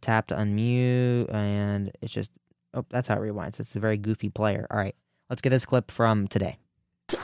[0.00, 2.30] Tap to unmute and it's just
[2.72, 3.60] oh that's how it rewinds.
[3.60, 4.66] It's a very goofy player.
[4.70, 4.96] All right,
[5.28, 6.58] let's get this clip from today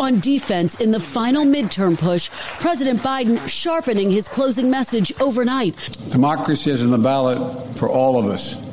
[0.00, 2.28] on defense in the final midterm push,
[2.60, 5.76] President Biden sharpening his closing message overnight.
[6.10, 8.67] Democracy is in the ballot for all of us.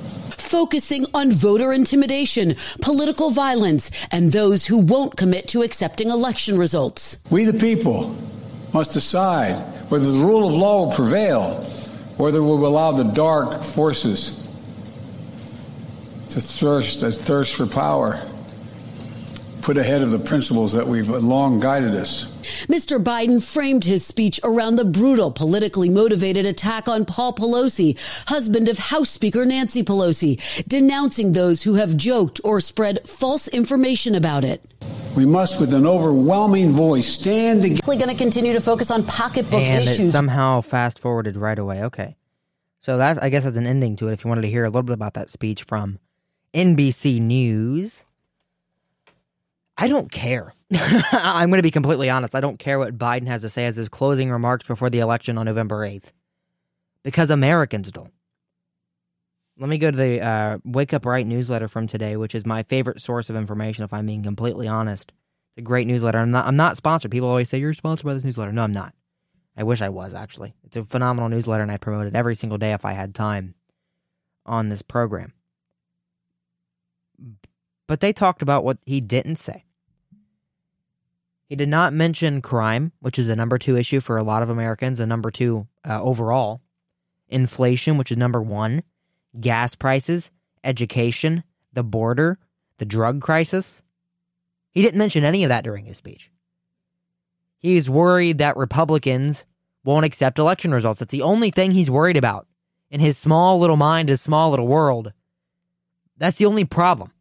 [0.45, 7.17] Focusing on voter intimidation, political violence, and those who won't commit to accepting election results.
[7.31, 8.15] We, the people,
[8.71, 9.55] must decide
[9.89, 11.55] whether the rule of law will prevail,
[12.17, 14.37] whether we will allow the dark forces
[16.29, 18.21] to thirst, to thirst for power
[19.65, 22.25] put ahead of the principles that we've long guided us.
[22.67, 23.03] Mr.
[23.03, 27.97] Biden framed his speech around the brutal, politically motivated attack on Paul Pelosi,
[28.29, 34.13] husband of House Speaker Nancy Pelosi, denouncing those who have joked or spread false information
[34.13, 34.63] about it.
[35.17, 37.81] We must, with an overwhelming voice, stand together.
[37.87, 39.99] We're going to continue to focus on pocketbook and issues.
[39.99, 41.81] And somehow fast forwarded right away.
[41.85, 42.15] Okay.
[42.81, 44.69] So that's, I guess that's an ending to it if you wanted to hear a
[44.69, 45.97] little bit about that speech from
[46.53, 48.04] NBC News.
[49.77, 50.53] I don't care.
[51.11, 52.33] I'm going to be completely honest.
[52.33, 55.37] I don't care what Biden has to say as his closing remarks before the election
[55.37, 56.11] on November 8th
[57.03, 58.11] because Americans don't.
[59.57, 62.63] Let me go to the uh, Wake Up Right newsletter from today, which is my
[62.63, 65.13] favorite source of information, if I'm being completely honest.
[65.51, 66.17] It's a great newsletter.
[66.17, 67.11] I'm not, I'm not sponsored.
[67.11, 68.51] People always say, You're sponsored by this newsletter.
[68.51, 68.93] No, I'm not.
[69.55, 70.53] I wish I was, actually.
[70.65, 73.55] It's a phenomenal newsletter, and I promote it every single day if I had time
[74.45, 75.31] on this program.
[77.87, 79.65] But they talked about what he didn't say.
[81.47, 84.49] He did not mention crime, which is the number two issue for a lot of
[84.49, 86.61] Americans, and number two uh, overall.
[87.27, 88.83] Inflation, which is number one.
[89.39, 90.31] Gas prices,
[90.63, 91.43] education,
[91.73, 92.39] the border,
[92.77, 93.81] the drug crisis.
[94.71, 96.31] He didn't mention any of that during his speech.
[97.59, 99.45] He's worried that Republicans
[99.83, 100.99] won't accept election results.
[100.99, 102.47] That's the only thing he's worried about
[102.89, 105.13] in his small little mind, his small little world.
[106.17, 107.11] That's the only problem.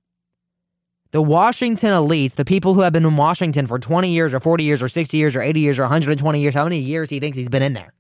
[1.14, 4.64] The Washington elites, the people who have been in Washington for 20 years or 40
[4.64, 7.38] years or 60 years or 80 years or 120 years, how many years he thinks
[7.38, 7.94] he's been in there,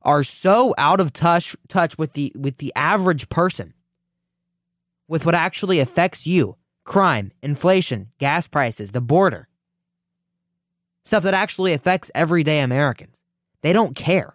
[0.00, 3.74] are so out of touch touch with the with the average person,
[5.06, 6.56] with what actually affects you.
[6.84, 9.46] Crime, inflation, gas prices, the border.
[11.04, 13.20] Stuff that actually affects everyday Americans.
[13.60, 14.34] They don't care.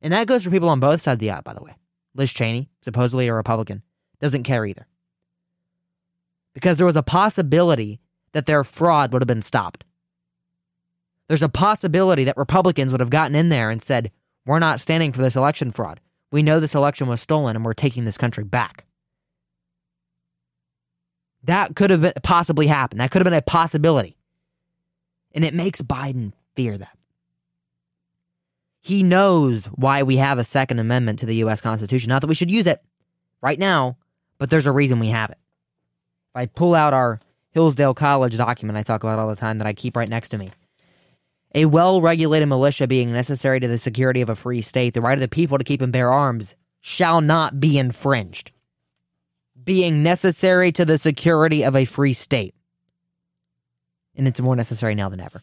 [0.00, 1.74] And that goes for people on both sides of the aisle, by the way.
[2.14, 3.82] Liz Cheney, supposedly a Republican,
[4.20, 4.86] doesn't care either
[6.58, 8.00] because there was a possibility
[8.32, 9.84] that their fraud would have been stopped.
[11.28, 14.10] There's a possibility that Republicans would have gotten in there and said,
[14.44, 16.00] We're not standing for this election fraud.
[16.32, 18.86] We know this election was stolen and we're taking this country back.
[21.44, 23.00] That could have been, possibly happened.
[23.00, 24.16] That could have been a possibility.
[25.30, 26.98] And it makes Biden fear that.
[28.80, 31.60] He knows why we have a Second Amendment to the U.S.
[31.60, 32.08] Constitution.
[32.08, 32.82] Not that we should use it
[33.40, 33.96] right now,
[34.38, 35.38] but there's a reason we have it.
[36.38, 37.18] I pull out our
[37.50, 40.38] Hillsdale College document I talk about all the time that I keep right next to
[40.38, 40.50] me.
[41.52, 45.14] A well regulated militia being necessary to the security of a free state, the right
[45.14, 48.52] of the people to keep and bear arms shall not be infringed.
[49.64, 52.54] Being necessary to the security of a free state.
[54.14, 55.42] And it's more necessary now than ever.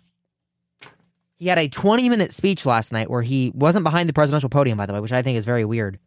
[1.36, 4.78] He had a 20 minute speech last night where he wasn't behind the presidential podium,
[4.78, 6.00] by the way, which I think is very weird.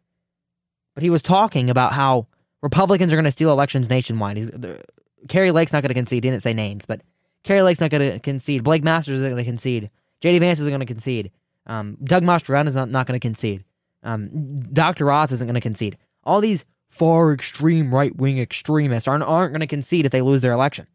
[0.95, 2.25] But he was talking about how
[2.61, 4.83] Republicans are going to steal elections nationwide.
[5.27, 6.23] Kari Lake's not going to concede.
[6.23, 7.01] He didn't say names, but
[7.43, 8.63] Kari Lake's not going to concede.
[8.63, 9.89] Blake Masters isn't going to concede.
[10.21, 11.31] JD Vance isn't going to concede.
[11.65, 13.63] Um, Doug Mastriano is not, not going to concede.
[14.03, 14.29] Um,
[14.73, 15.11] Dr.
[15.11, 15.97] Oz isn't going to concede.
[16.23, 20.41] All these far extreme right wing extremists aren't, aren't going to concede if they lose
[20.41, 20.87] their election.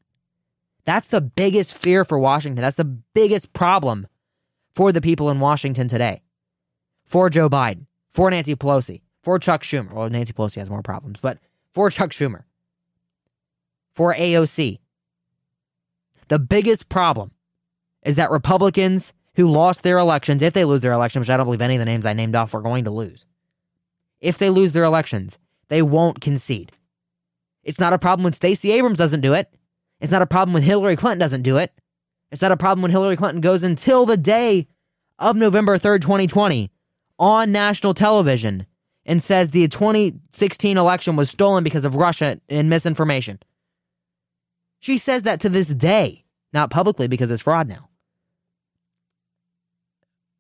[0.85, 2.63] That's the biggest fear for Washington.
[2.63, 4.07] That's the biggest problem
[4.75, 6.23] for the people in Washington today.
[7.07, 9.93] For Joe Biden, for Nancy Pelosi, for Chuck Schumer.
[9.93, 11.39] Well, Nancy Pelosi has more problems, but
[11.75, 12.45] for Chuck Schumer,
[13.93, 14.79] for AOC.
[16.29, 17.33] The biggest problem
[18.05, 21.47] is that Republicans who lost their elections, if they lose their elections, which I don't
[21.47, 23.27] believe any of the names I named off are going to lose,
[24.21, 26.73] if they lose their elections, they won't concede.
[27.65, 29.53] It's not a problem when Stacey Abrams doesn't do it.
[30.01, 31.73] It's not a problem when Hillary Clinton doesn't do it.
[32.31, 34.69] It's not a problem when Hillary Clinton goes until the day
[35.19, 36.71] of November 3rd, 2020
[37.19, 38.67] on national television
[39.07, 43.39] and says the 2016 election was stolen because of Russia and misinformation.
[44.81, 47.89] She says that to this day, not publicly because it's fraud now.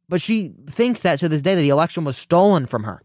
[0.08, 3.02] But she thinks that to this day that the election was stolen from her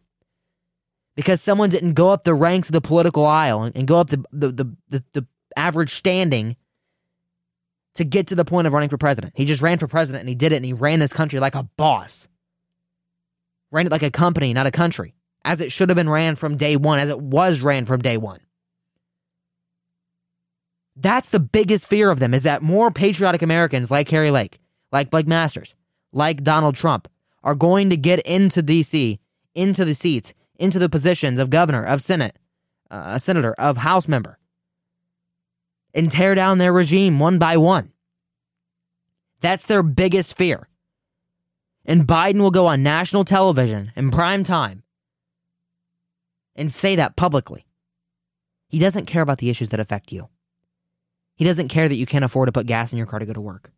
[1.15, 4.23] because someone didn't go up the ranks of the political aisle and go up the,
[4.31, 6.55] the, the, the, the average standing
[7.95, 9.33] to get to the point of running for president.
[9.35, 11.55] He just ran for president and he did it and he ran this country like
[11.55, 12.27] a boss.
[13.71, 16.57] Ran it like a company, not a country, as it should have been ran from
[16.57, 18.39] day one, as it was ran from day one.
[20.95, 24.59] That's the biggest fear of them is that more patriotic Americans like Kari Lake,
[24.91, 25.73] like Blake Masters,
[26.11, 27.07] like Donald Trump
[27.41, 29.17] are going to get into DC,
[29.55, 32.37] into the seats, into the positions of governor, of Senate,
[32.91, 34.37] uh, a senator, of House member,
[35.93, 37.93] and tear down their regime one by one.
[39.39, 40.67] That's their biggest fear.
[41.85, 44.83] And Biden will go on national television in prime time
[46.59, 47.65] and say that publicly.
[48.67, 50.29] He doesn't care about the issues that affect you.
[51.35, 53.33] He doesn't care that you can't afford to put gas in your car to go
[53.33, 53.71] to work.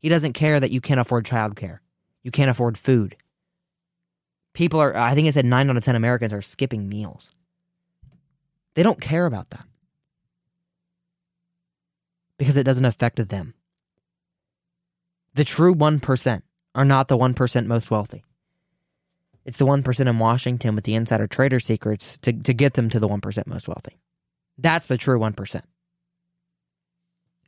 [0.00, 1.80] He doesn't care that you can't afford childcare.
[2.22, 3.16] You can't afford food.
[4.54, 7.30] People are, I think I said nine out of 10 Americans are skipping meals.
[8.74, 9.66] They don't care about that
[12.38, 13.54] because it doesn't affect them.
[15.34, 16.42] The true 1%
[16.74, 18.24] are not the 1% most wealthy.
[19.50, 23.00] It's the 1% in Washington with the insider trader secrets to, to get them to
[23.00, 23.98] the 1% most wealthy.
[24.56, 25.62] That's the true 1%.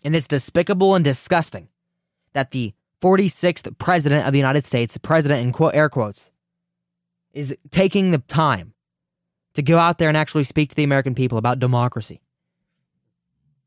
[0.03, 1.69] And it's despicable and disgusting
[2.33, 6.33] that the 46th president of the United States, president in quote, air quotes,
[7.33, 8.75] is taking the time
[9.55, 12.21] to go out there and actually speak to the American people about democracy.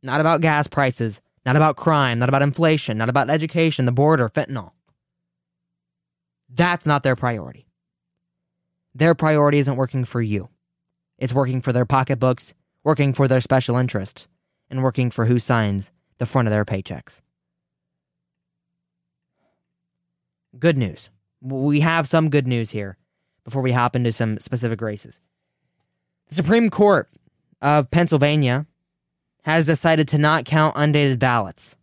[0.03, 4.27] Not about gas prices, not about crime, not about inflation, not about education, the border,
[4.27, 4.71] fentanyl.
[6.49, 7.65] That's not their priority.
[8.95, 10.47] Their priority isn't working for you.
[11.17, 12.53] It's working for their pocketbooks,
[12.83, 14.29] working for their special interests,
[14.69, 17.21] and working for who signs the front of their paychecks.
[20.57, 21.09] Good news.
[21.41, 22.97] We have some good news here
[23.43, 25.19] before we hop into some specific races.
[26.29, 27.09] The Supreme Court
[27.61, 28.65] of Pennsylvania
[29.43, 31.75] has decided to not count undated ballots.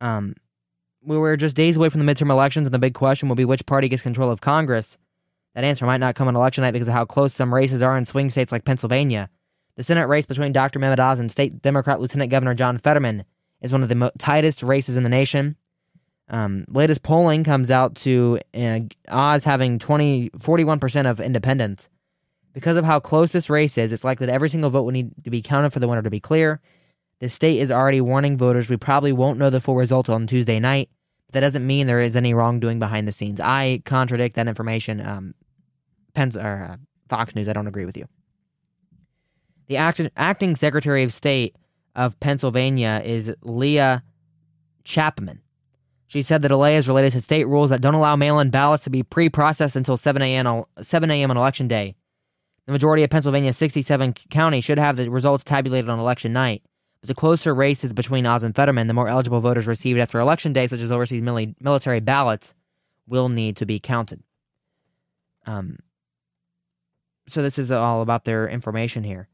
[0.00, 0.36] Um,
[1.02, 3.44] we were just days away from the midterm elections, and the big question will be
[3.44, 4.96] which party gets control of Congress.
[5.54, 7.96] That answer might not come on election night because of how close some races are
[7.96, 9.28] in swing states like Pennsylvania.
[9.76, 10.78] The Senate race between Dr.
[10.78, 13.24] Mehmet Oz and State Democrat Lieutenant Governor John Fetterman
[13.60, 15.56] is one of the mo- tightest races in the nation.
[16.28, 21.88] Um, latest polling comes out to uh, Oz having 20, 41% of independents.
[22.52, 25.12] Because of how close this race is, it's likely that every single vote will need
[25.24, 26.60] to be counted for the winner to be clear.
[27.20, 30.58] The state is already warning voters we probably won't know the full result on Tuesday
[30.58, 30.88] night.
[31.32, 33.40] That doesn't mean there is any wrongdoing behind the scenes.
[33.40, 35.04] I contradict that information.
[35.06, 35.34] Um,
[36.14, 36.76] Pens- or, uh,
[37.08, 38.06] Fox News, I don't agree with you.
[39.68, 41.54] The act- acting Secretary of State
[41.94, 44.00] of Pennsylvania is Leigh
[44.84, 45.40] Chapman.
[46.08, 48.82] She said the delay is related to state rules that don't allow mail in ballots
[48.84, 50.64] to be pre processed until 7 a.m.
[50.80, 51.30] 7 a.m.
[51.30, 51.94] on election day.
[52.66, 56.62] The majority of Pennsylvania's 67 counties should have the results tabulated on election night.
[57.02, 60.66] The closer races between Oz and Fetterman, the more eligible voters received after election day,
[60.66, 62.54] such as overseas military ballots,
[63.06, 64.22] will need to be counted.
[65.46, 65.78] Um,
[67.26, 69.28] so this is all about their information here.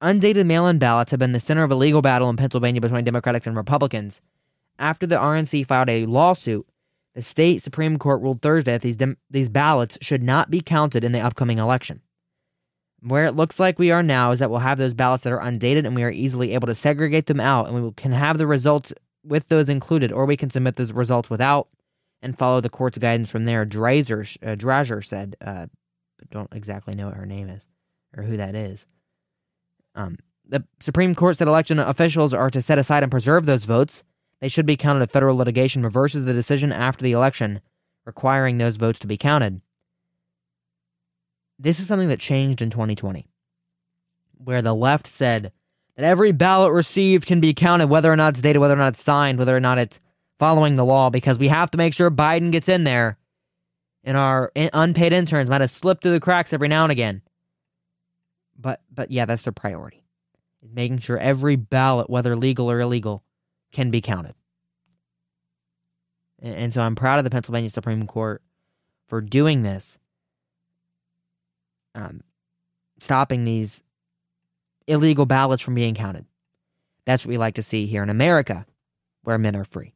[0.00, 3.04] Undated mail in ballots have been the center of a legal battle in Pennsylvania between
[3.04, 4.20] Democrats and Republicans.
[4.78, 6.66] After the RNC filed a lawsuit,
[7.14, 11.04] the state Supreme Court ruled Thursday that these, dem- these ballots should not be counted
[11.04, 12.00] in the upcoming election.
[13.04, 15.40] Where it looks like we are now is that we'll have those ballots that are
[15.40, 18.46] undated and we are easily able to segregate them out and we can have the
[18.46, 18.92] results
[19.24, 21.68] with those included, or we can submit those results without
[22.22, 23.66] and follow the court's guidance from there.
[23.66, 25.66] Drazer, uh, said, uh,
[26.30, 27.66] don't exactly know what her name is
[28.16, 28.86] or who that is.
[29.94, 34.04] Um, the Supreme Court said election officials are to set aside and preserve those votes.
[34.40, 37.60] They should be counted if federal litigation reverses the decision after the election,
[38.04, 39.60] requiring those votes to be counted.
[41.62, 43.24] This is something that changed in 2020,
[44.38, 45.52] where the left said
[45.96, 48.88] that every ballot received can be counted, whether or not it's dated, whether or not
[48.88, 50.00] it's signed, whether or not it's
[50.40, 53.16] following the law, because we have to make sure Biden gets in there.
[54.02, 57.22] And our unpaid interns might have slipped through the cracks every now and again.
[58.58, 60.02] But but yeah, that's their priority.
[60.64, 63.22] Is making sure every ballot, whether legal or illegal,
[63.70, 64.34] can be counted.
[66.40, 68.42] And, so I'm proud of the Pennsylvania Supreme Court
[69.06, 69.98] for doing this.
[71.94, 72.22] Um,
[72.98, 73.82] stopping these
[74.86, 76.24] illegal ballots from being counted.
[77.04, 78.66] That's what we like to see here in America,
[79.22, 79.94] where men are free.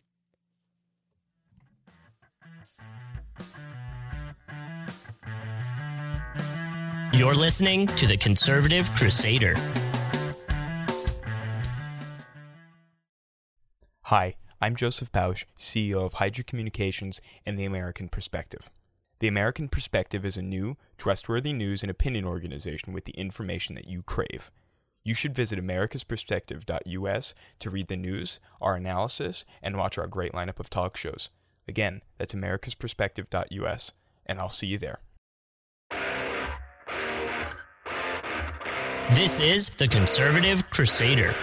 [7.13, 9.55] You're listening to the Conservative Crusader.
[14.03, 18.71] Hi, I'm Joseph Pausch, CEO of Hydra Communications and the American Perspective.
[19.19, 23.89] The American Perspective is a new, trustworthy news and opinion organization with the information that
[23.89, 24.51] you crave.
[25.05, 30.61] You should visit americasperspective.us to read the news, our analysis, and watch our great lineup
[30.61, 31.31] of talk shows.
[31.67, 33.93] Again, that's americasperspective.us,
[34.27, 34.99] and I'll see you there.
[39.13, 41.35] This is the Conservative Crusader.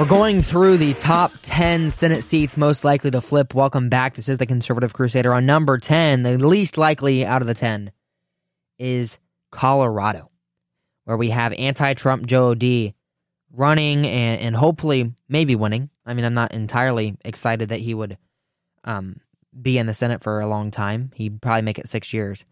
[0.00, 3.52] We're going through the top 10 Senate seats most likely to flip.
[3.54, 4.14] Welcome back.
[4.14, 5.34] This is the Conservative Crusader.
[5.34, 7.92] On number 10, the least likely out of the 10,
[8.78, 9.18] is
[9.50, 10.30] Colorado,
[11.04, 12.94] where we have anti Trump Joe D
[13.52, 15.90] running and, and hopefully maybe winning.
[16.06, 18.16] I mean, I'm not entirely excited that he would
[18.84, 19.20] um,
[19.60, 21.10] be in the Senate for a long time.
[21.14, 22.46] He'd probably make it six years.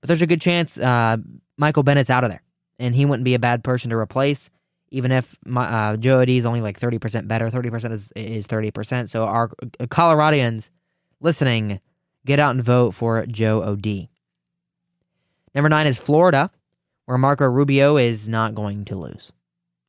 [0.00, 1.18] But there's a good chance uh,
[1.56, 2.42] Michael Bennet's out of there,
[2.80, 4.50] and he wouldn't be a bad person to replace
[4.90, 9.08] even if my, uh, is only like 30% better, 30% is, is 30%.
[9.08, 10.70] So our uh, Coloradians
[11.20, 11.80] listening,
[12.24, 14.08] get out and vote for Joe O'Dea.
[15.54, 16.50] Number nine is Florida,
[17.06, 19.32] where Marco Rubio is not going to lose.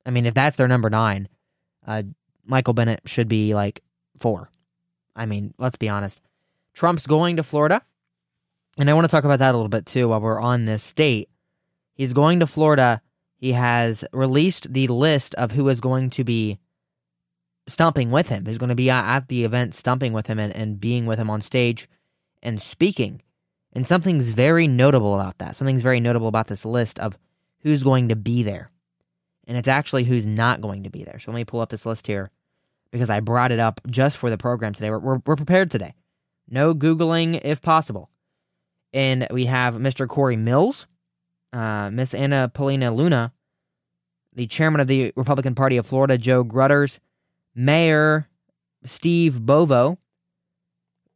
[0.05, 1.27] I mean, if that's their number nine,
[1.85, 2.03] uh,
[2.45, 3.81] Michael Bennet should be like
[4.17, 4.49] four.
[5.15, 6.21] I mean, let's be honest.
[6.73, 7.81] Trump's going to Florida.
[8.79, 10.83] And I want to talk about that a little bit too while we're on this
[10.83, 11.29] state.
[11.93, 13.01] He's going to Florida
[13.39, 16.59] he has released the list of who is going to be
[17.67, 20.79] stumping with him, who's going to be at the event stumping with him and, and
[20.79, 21.87] being with him on stage
[22.43, 23.21] and speaking.
[23.71, 25.55] And something's very notable about that.
[25.55, 27.17] Something's very notable about this list of
[27.61, 28.71] who's going to be there.
[29.47, 31.19] And it's actually who's not going to be there.
[31.19, 32.29] So let me pull up this list here
[32.91, 34.89] because I brought it up just for the program today.
[34.89, 35.93] We're, we're, we're prepared today.
[36.49, 38.09] No Googling if possible.
[38.91, 40.07] And we have Mr.
[40.07, 40.87] Corey Mills,
[41.53, 43.33] uh, Miss Anna Paulina Luna,
[44.33, 46.99] the chairman of the Republican Party of Florida, Joe Gruters,
[47.55, 48.27] Mayor
[48.83, 49.97] Steve Bovo,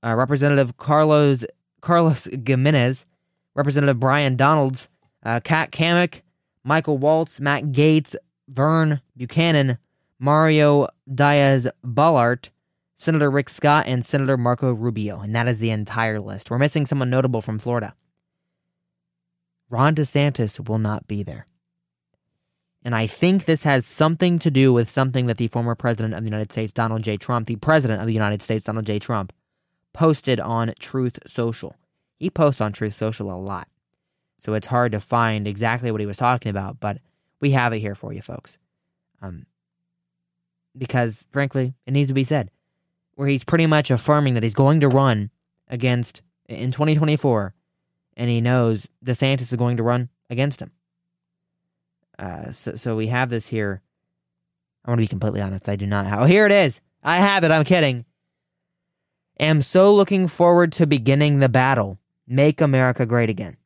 [0.03, 1.45] uh, Representative Carlos
[1.81, 3.05] Carlos Gimenez,
[3.55, 4.89] Representative Byron Donalds,
[5.23, 6.21] uh, Kat Cammack,
[6.63, 8.15] Michael Waltz, Matt Gaetz,
[8.47, 9.77] Vern Buchanan,
[10.19, 12.49] Mario Diaz Balart,
[12.95, 15.19] Senator Rick Scott, and Senator Marco Rubio.
[15.19, 16.49] And that is the entire list.
[16.49, 17.93] We're missing someone notable from Florida.
[19.70, 21.45] Ron DeSantis will not be there.
[22.86, 26.22] And I think this has something to do with something that the former president of
[26.22, 27.18] the United States, Donald J.
[27.18, 28.99] Trump, the president of the United States, Donald J.
[28.99, 29.32] Trump,
[29.93, 31.76] posted on Truth Social.
[32.18, 33.68] He posts on Truth Social a lot.
[34.39, 36.97] So it's hard to find exactly what he was talking about, but
[37.39, 38.57] we have it here for you folks.
[39.22, 39.45] Um,
[40.78, 42.49] because, frankly, it needs to be said.
[43.16, 45.30] Where he's pretty much affirming that he's going to run
[45.70, 47.53] against, in 2024,
[48.16, 50.72] and he knows DeSantis is going to run against him.
[52.18, 53.82] Uh, so, so we have this here.
[54.86, 55.70] I want to be completely honest.
[55.70, 56.22] I do not have.
[56.22, 56.80] Oh, here it is.
[57.03, 57.51] I have it.
[57.51, 58.05] I'm kidding.
[59.39, 61.99] Am so looking forward to beginning the battle.
[62.28, 63.57] Make America great again.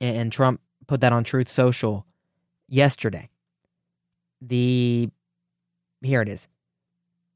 [0.00, 2.06] And, and Trump put that on Truth Social
[2.68, 3.30] yesterday.
[4.40, 5.08] The
[6.02, 6.48] here it is.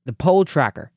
[0.05, 0.90] The poll tracker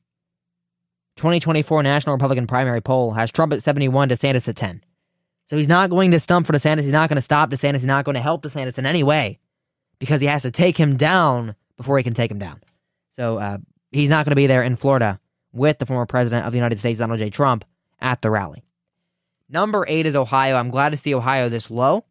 [1.16, 4.82] 2024 National Republican primary poll has Trump at 71, DeSantis at 10.
[5.50, 6.82] So he's not going to stump for DeSantis.
[6.82, 7.78] He's not going to stop DeSantis.
[7.78, 9.40] He's not going to help DeSantis in any way
[9.98, 12.62] because he has to take him down before he can take him down.
[13.16, 13.58] So uh,
[13.90, 15.18] he's not going to be there in Florida
[15.52, 17.30] with the former president of the United States, Donald J.
[17.30, 17.64] Trump,
[18.00, 18.62] at the rally.
[19.48, 20.54] Number eight is Ohio.
[20.54, 22.04] I'm glad to see Ohio this low,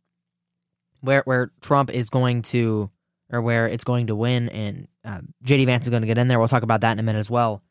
[1.00, 2.92] where where Trump is going to,
[3.32, 5.64] or where it's going to win, and uh, J.D.
[5.64, 6.40] Vance is going to get in there.
[6.40, 7.62] We'll talk about that in a minute as well.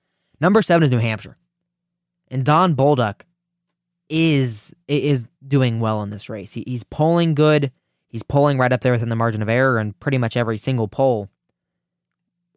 [0.40, 1.36] Number seven is New Hampshire,
[2.28, 3.20] and Don Bolduc
[4.08, 6.52] is is doing well in this race.
[6.52, 7.72] He, he's polling good.
[8.08, 10.88] He's polling right up there within the margin of error in pretty much every single
[10.88, 11.28] poll.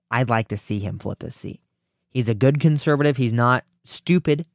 [0.10, 1.62] I'd like to see him flip this seat.
[2.10, 3.18] He's a good conservative.
[3.18, 4.46] He's not stupid.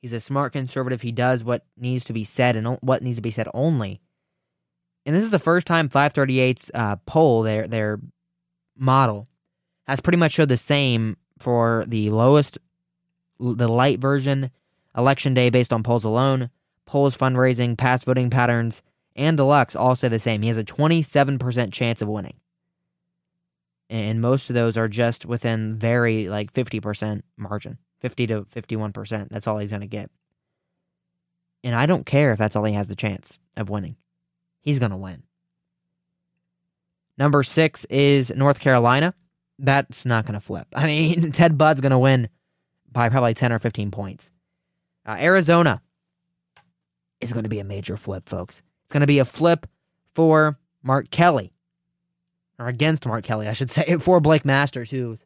[0.00, 1.02] He's a smart conservative.
[1.02, 4.00] He does what needs to be said and what needs to be said only.
[5.04, 8.00] And this is the first time 538's uh, poll, their their
[8.76, 9.28] model,
[9.86, 12.58] has pretty much showed the same for the lowest,
[13.38, 14.50] the light version
[14.96, 16.50] Election day based on polls alone,
[16.86, 18.82] polls fundraising, past voting patterns,
[19.16, 20.42] and deluxe all say the same.
[20.42, 22.34] He has a 27% chance of winning.
[23.90, 29.28] And most of those are just within very like 50% margin, 50 to 51%.
[29.28, 30.10] That's all he's going to get.
[31.64, 33.96] And I don't care if that's all he has the chance of winning.
[34.60, 35.22] He's going to win.
[37.18, 39.14] Number six is North Carolina.
[39.58, 40.66] That's not going to flip.
[40.74, 42.28] I mean, Ted Budd's going to win
[42.90, 44.30] by probably 10 or 15 points.
[45.06, 45.82] Uh, Arizona
[47.20, 48.62] is going to be a major flip, folks.
[48.84, 49.66] It's going to be a flip
[50.14, 51.52] for Mark Kelly,
[52.58, 55.18] or against Mark Kelly, I should say, for Blake Masters, who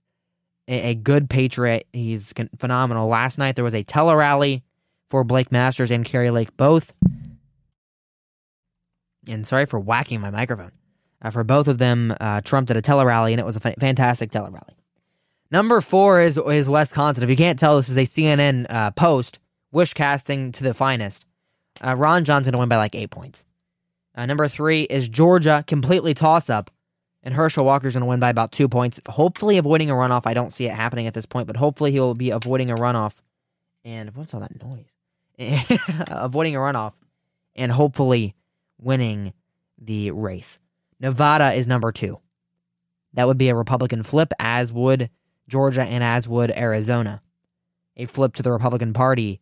[0.68, 1.86] a, a good patriot.
[1.92, 3.08] He's phenomenal.
[3.08, 4.62] Last night there was a tele rally
[5.08, 6.92] for Blake Masters and Kari Lake both.
[9.28, 10.72] And sorry for whacking my microphone.
[11.22, 13.60] Uh, for both of them, uh, Trump did a tele rally, and it was a
[13.60, 14.76] fantastic tele rally.
[15.50, 17.24] Number four is is Wisconsin.
[17.24, 19.38] If you can't tell, this is a CNN uh, post,
[19.72, 21.24] wish casting to the finest.
[21.84, 23.44] Uh, Ron Johnson to win by like eight points.
[24.14, 26.70] Uh, number three is Georgia, completely toss up,
[27.22, 29.00] and Herschel Walker's going to win by about two points.
[29.08, 30.22] Hopefully, avoiding a runoff.
[30.24, 32.76] I don't see it happening at this point, but hopefully, he will be avoiding a
[32.76, 33.16] runoff.
[33.84, 34.86] And what's all that noise?
[36.08, 36.94] avoiding a runoff,
[37.54, 38.34] and hopefully
[38.78, 39.34] winning
[39.78, 40.58] the race.
[40.98, 42.20] Nevada is number two.
[43.12, 45.10] That would be a Republican flip, as would
[45.48, 47.22] Georgia and as would Arizona.
[47.96, 49.40] A flip to the Republican Party.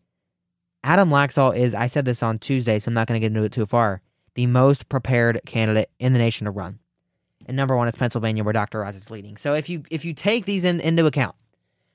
[0.84, 3.42] Adam Laxalt is, I said this on Tuesday, so I'm not going to get into
[3.42, 4.02] it too far,
[4.34, 6.78] the most prepared candidate in the nation to run.
[7.46, 8.84] And number one is Pennsylvania, where Dr.
[8.84, 9.38] Oz is leading.
[9.38, 11.36] So if you if you take these in, into account,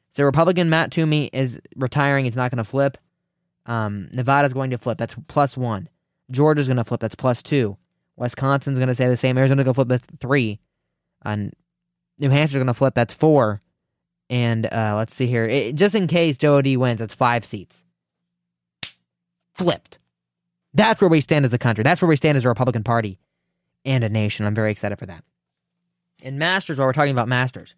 [0.10, 2.98] so Republican Matt Toomey is retiring, he's not going to flip.
[3.68, 5.88] Um, Nevada's going to flip, that's plus one.
[6.32, 7.78] Georgia's going to flip, that's plus two.
[8.16, 9.38] Wisconsin's going to say the same.
[9.38, 10.60] Arizona's going to flip, that's three.
[11.24, 11.54] And
[12.18, 13.60] New Hampshire's going to flip, that's four.
[14.32, 15.46] And uh, let's see here.
[15.46, 17.84] It, just in case Joe O'Dea wins, that's five seats.
[19.60, 20.00] Flipped.
[20.74, 21.84] That's where we stand as a country.
[21.84, 23.20] That's where we stand as a Republican Party
[23.86, 24.46] and a nation.
[24.46, 25.24] I'm very excited for that.
[26.24, 27.76] And Masters, while we're talking about Masters,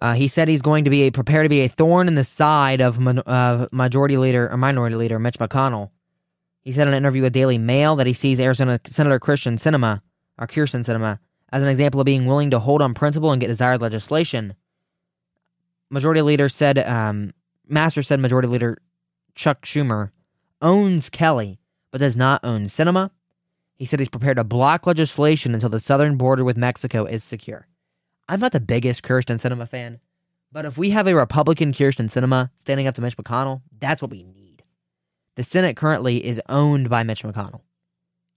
[0.00, 2.24] uh, he said he's going to be a, prepare to be a thorn in the
[2.24, 5.90] side of uh, Majority Leader or Minority Leader Mitch McConnell.
[6.62, 10.00] He said in an interview with Daily Mail that he sees Arizona Senator Christian Sinema
[10.38, 11.18] or Kyrsten Sinema
[11.50, 14.54] as an example of being willing to hold on principle and get desired legislation.
[15.90, 17.32] Majority Leader said, um,
[17.90, 18.78] said Majority Leader
[19.34, 20.10] Chuck Schumer
[20.60, 23.10] owns Kelly, but does not own Sinema.
[23.76, 27.66] He said he's prepared to block legislation until the southern border with Mexico is secure.
[28.28, 30.00] I'm not the biggest Kyrsten Sinema fan,
[30.52, 34.10] but if we have a Republican Kyrsten Sinema standing up to Mitch McConnell, that's what
[34.10, 34.64] we need.
[35.36, 37.60] The Senate currently is owned by Mitch McConnell.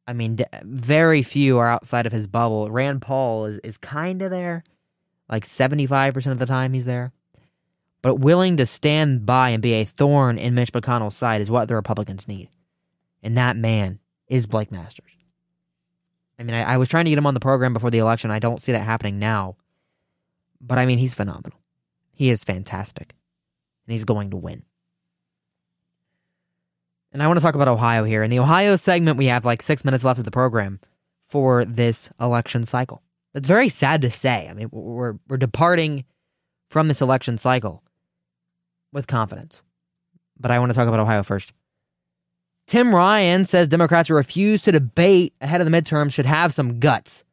[0.08, 2.70] I mean, very few are outside of his bubble.
[2.70, 4.64] Rand Paul is, is kind of there,
[5.30, 7.12] like 75% of the time he's there
[8.02, 11.68] but willing to stand by and be a thorn in Mitch McConnell's side is what
[11.68, 12.49] the Republicans need.
[13.22, 15.12] And that man is Blake Masters.
[16.39, 18.32] I mean, I, I, was trying to get him on the program before the election.
[18.32, 19.58] I don't see that happening now.
[20.60, 21.60] But I mean, he's phenomenal.
[22.14, 23.14] He is fantastic.
[23.86, 24.64] And he's going to win.
[27.14, 28.24] And I want to talk about Ohio here.
[28.24, 30.80] In the Ohio segment, we have like six minutes left of the program
[31.28, 33.04] for this election cycle.
[33.34, 34.47] That's very sad to say.
[34.49, 36.06] I mean, we're, we're departing
[36.70, 37.84] from this election cycle
[38.92, 39.64] with confidence.
[40.39, 41.54] But I want to talk about Ohio first.
[42.68, 46.80] Tim Ryan says Democrats who refuse to debate ahead of the midterms should have some
[46.80, 47.24] guts.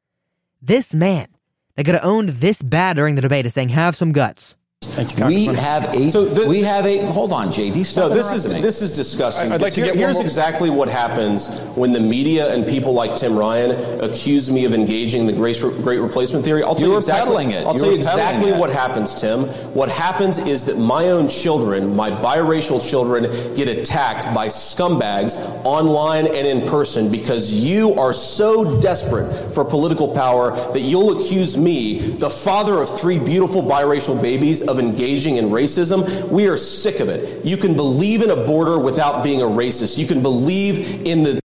[0.61, 1.29] This man
[1.77, 4.57] that could have owned this bad during the debate is saying, have some guts.
[4.81, 7.85] Thank you, we have a so the, we have a hold on, JD.
[7.85, 8.61] Stop no, this is me.
[8.61, 9.51] this is disgusting.
[9.51, 13.37] I'd like to here, here's exactly what happens when the media and people like Tim
[13.37, 16.63] Ryan accuse me of engaging in the great, great replacement theory.
[16.63, 17.67] I'll tell you, you exactly, it.
[17.67, 19.47] I'll you tell you exactly what happens, Tim.
[19.75, 23.25] What happens is that my own children, my biracial children,
[23.57, 30.15] get attacked by scumbags online and in person because you are so desperate for political
[30.15, 35.47] power that you'll accuse me, the father of three beautiful biracial babies of engaging in
[35.47, 36.29] racism.
[36.29, 37.45] We are sick of it.
[37.45, 39.99] You can believe in a border without being a racist.
[39.99, 41.41] You can believe in the.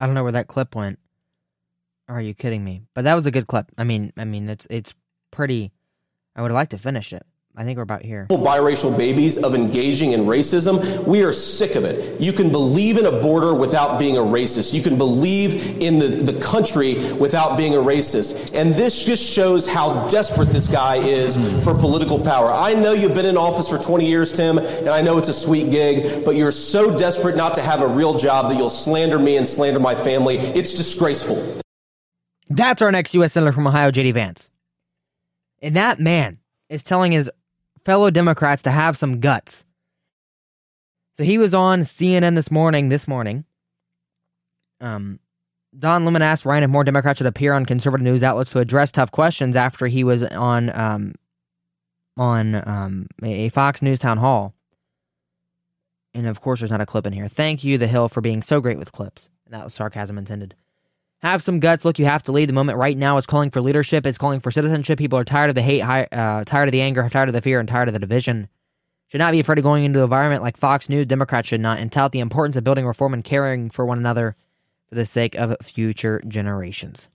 [0.00, 0.98] I don't know where that clip went.
[2.08, 2.82] Are you kidding me?
[2.94, 3.70] But that was a good clip.
[3.76, 4.94] I mean, I mean, it's it's
[5.30, 5.72] pretty.
[6.36, 7.26] I would like to finish it.
[7.56, 8.26] I think we're about here.
[8.30, 11.06] Biracial babies of engaging in racism.
[11.06, 12.20] We are sick of it.
[12.20, 14.74] You can believe in a border without being a racist.
[14.74, 18.52] You can believe in the, the country without being a racist.
[18.54, 22.50] And this just shows how desperate this guy is for political power.
[22.50, 25.34] I know you've been in office for 20 years, Tim, and I know it's a
[25.34, 29.20] sweet gig, but you're so desperate not to have a real job that you'll slander
[29.20, 30.38] me and slander my family.
[30.38, 31.60] It's disgraceful.
[32.48, 33.32] That's our next U.S.
[33.32, 34.10] Senator from Ohio, J.D.
[34.10, 34.48] Vance.
[35.62, 36.38] And that man
[36.68, 37.30] is telling his
[37.84, 39.64] fellow Democrats to have some guts.
[41.16, 42.88] So he was on CNN this morning.
[42.88, 43.44] This morning,
[44.80, 45.20] um,
[45.78, 48.90] Don Lemon asked Ryan if more Democrats should appear on conservative news outlets to address
[48.90, 51.14] tough questions after he was on um,
[52.16, 54.54] on um, a Fox News town hall.
[56.14, 57.28] And of course, there's not a clip in here.
[57.28, 59.30] Thank you, The Hill, for being so great with clips.
[59.50, 60.54] That was sarcasm intended.
[61.24, 61.86] Have some guts.
[61.86, 62.50] Look, you have to lead.
[62.50, 64.04] The moment right now is calling for leadership.
[64.04, 64.98] It's calling for citizenship.
[64.98, 67.58] People are tired of the hate, uh, tired of the anger, tired of the fear,
[67.58, 68.46] and tired of the division.
[69.08, 71.06] Should not be afraid of going into the environment like Fox News.
[71.06, 74.36] Democrats should not, and tout the importance of building reform and caring for one another
[74.90, 77.08] for the sake of future generations.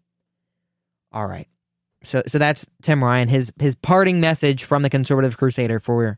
[1.11, 1.47] All right.
[2.03, 3.29] So so that's Tim Ryan.
[3.29, 6.17] His his parting message from the conservative crusader for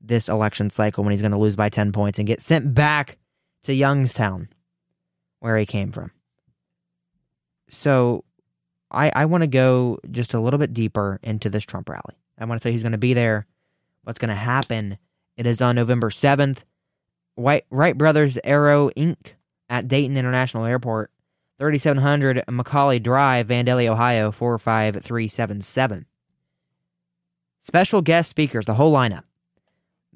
[0.00, 3.18] this election cycle when he's going to lose by 10 points and get sent back
[3.64, 4.50] to Youngstown,
[5.40, 6.12] where he came from.
[7.68, 8.24] So
[8.90, 12.16] I, I want to go just a little bit deeper into this Trump rally.
[12.38, 13.46] I want to say he's going to be there.
[14.02, 14.98] What's going to happen?
[15.36, 16.58] It is on November 7th.
[17.36, 19.34] White, Wright Brothers Aero Inc.
[19.68, 21.10] at Dayton International Airport,
[21.58, 26.06] 3700 McCauley Drive, Vandalia, Ohio, 45377.
[27.60, 29.24] Special guest speakers, the whole lineup.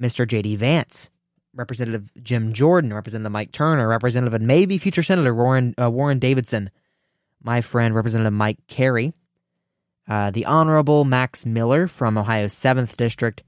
[0.01, 0.29] Mr.
[0.29, 0.55] J.D.
[0.57, 1.11] Vance,
[1.55, 6.71] Representative Jim Jordan, Representative Mike Turner, Representative and maybe future Senator Warren, uh, Warren Davidson,
[7.43, 9.13] my friend Representative Mike Carey,
[10.09, 13.43] uh, the Honorable Max Miller from Ohio's 7th District,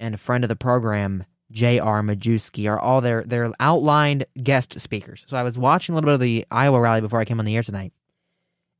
[0.00, 2.02] and a friend of the program, J.R.
[2.02, 5.24] Majewski, are all their, their outlined guest speakers.
[5.26, 7.44] So I was watching a little bit of the Iowa rally before I came on
[7.44, 7.92] the air tonight,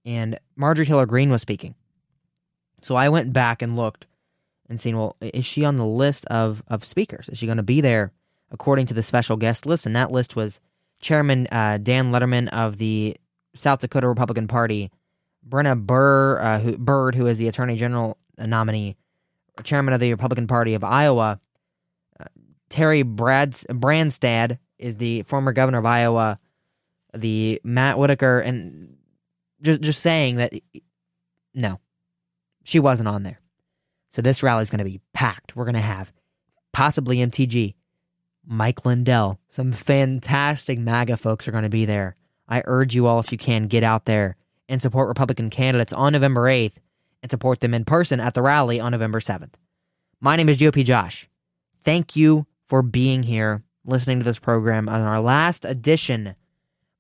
[0.04, 1.74] and Marjorie Taylor Greene was speaking.
[2.82, 4.06] So I went back and looked
[4.68, 7.28] and seen, well, is she on the list of, of speakers?
[7.28, 8.12] Is she going to be there
[8.50, 9.86] according to the special guest list?
[9.86, 10.60] And that list was
[11.00, 13.16] Chairman uh, Dan Lederman of the
[13.58, 14.90] South Dakota Republican Party,
[15.46, 18.96] Brenna Burr, uh, who, Bird, who is the Attorney General nominee,
[19.62, 21.40] Chairman of the Republican Party of Iowa,
[22.20, 22.24] uh,
[22.68, 26.38] Terry Brads- Branstad is the former governor of Iowa,
[27.14, 28.96] the Matt Whitaker, and
[29.62, 30.52] just just saying that
[31.54, 31.80] no,
[32.64, 33.40] she wasn't on there.
[34.12, 35.56] So this rally is going to be packed.
[35.56, 36.12] We're going to have
[36.72, 37.74] possibly MTG,
[38.46, 42.16] Mike Lindell, some fantastic MAGA folks are going to be there.
[42.48, 44.36] I urge you all, if you can, get out there
[44.68, 46.76] and support Republican candidates on November 8th
[47.22, 49.54] and support them in person at the rally on November 7th.
[50.20, 51.28] My name is GOP Josh.
[51.84, 56.34] Thank you for being here, listening to this program on our last edition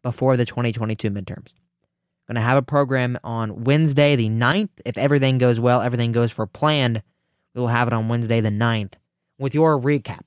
[0.02, 1.52] before the 2022 midterms.
[2.26, 4.68] Going to have a program on Wednesday, the 9th.
[4.84, 7.02] If everything goes well, everything goes for planned,
[7.54, 8.94] we will have it on Wednesday, the 9th,
[9.38, 10.20] with your recap.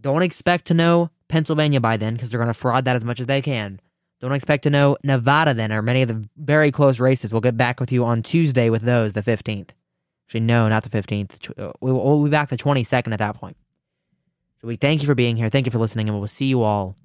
[0.00, 3.20] Don't expect to know Pennsylvania by then because they're going to fraud that as much
[3.20, 3.80] as they can.
[4.20, 7.32] Don't expect to know Nevada then, or many of the very close races.
[7.32, 9.70] We'll get back with you on Tuesday with those, the 15th.
[10.26, 11.58] Actually, no, not the 15th.
[11.58, 13.56] Uh, we'll be back the 22nd at that point.
[14.60, 15.50] So we thank you for being here.
[15.50, 16.96] Thank you for listening, and we'll see you all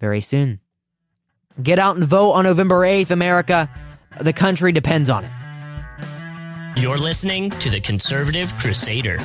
[0.00, 0.60] very soon.
[1.62, 3.70] Get out and vote on November 8th, America.
[4.20, 5.30] The country depends on it.
[6.76, 9.18] You're listening to the Conservative Crusader.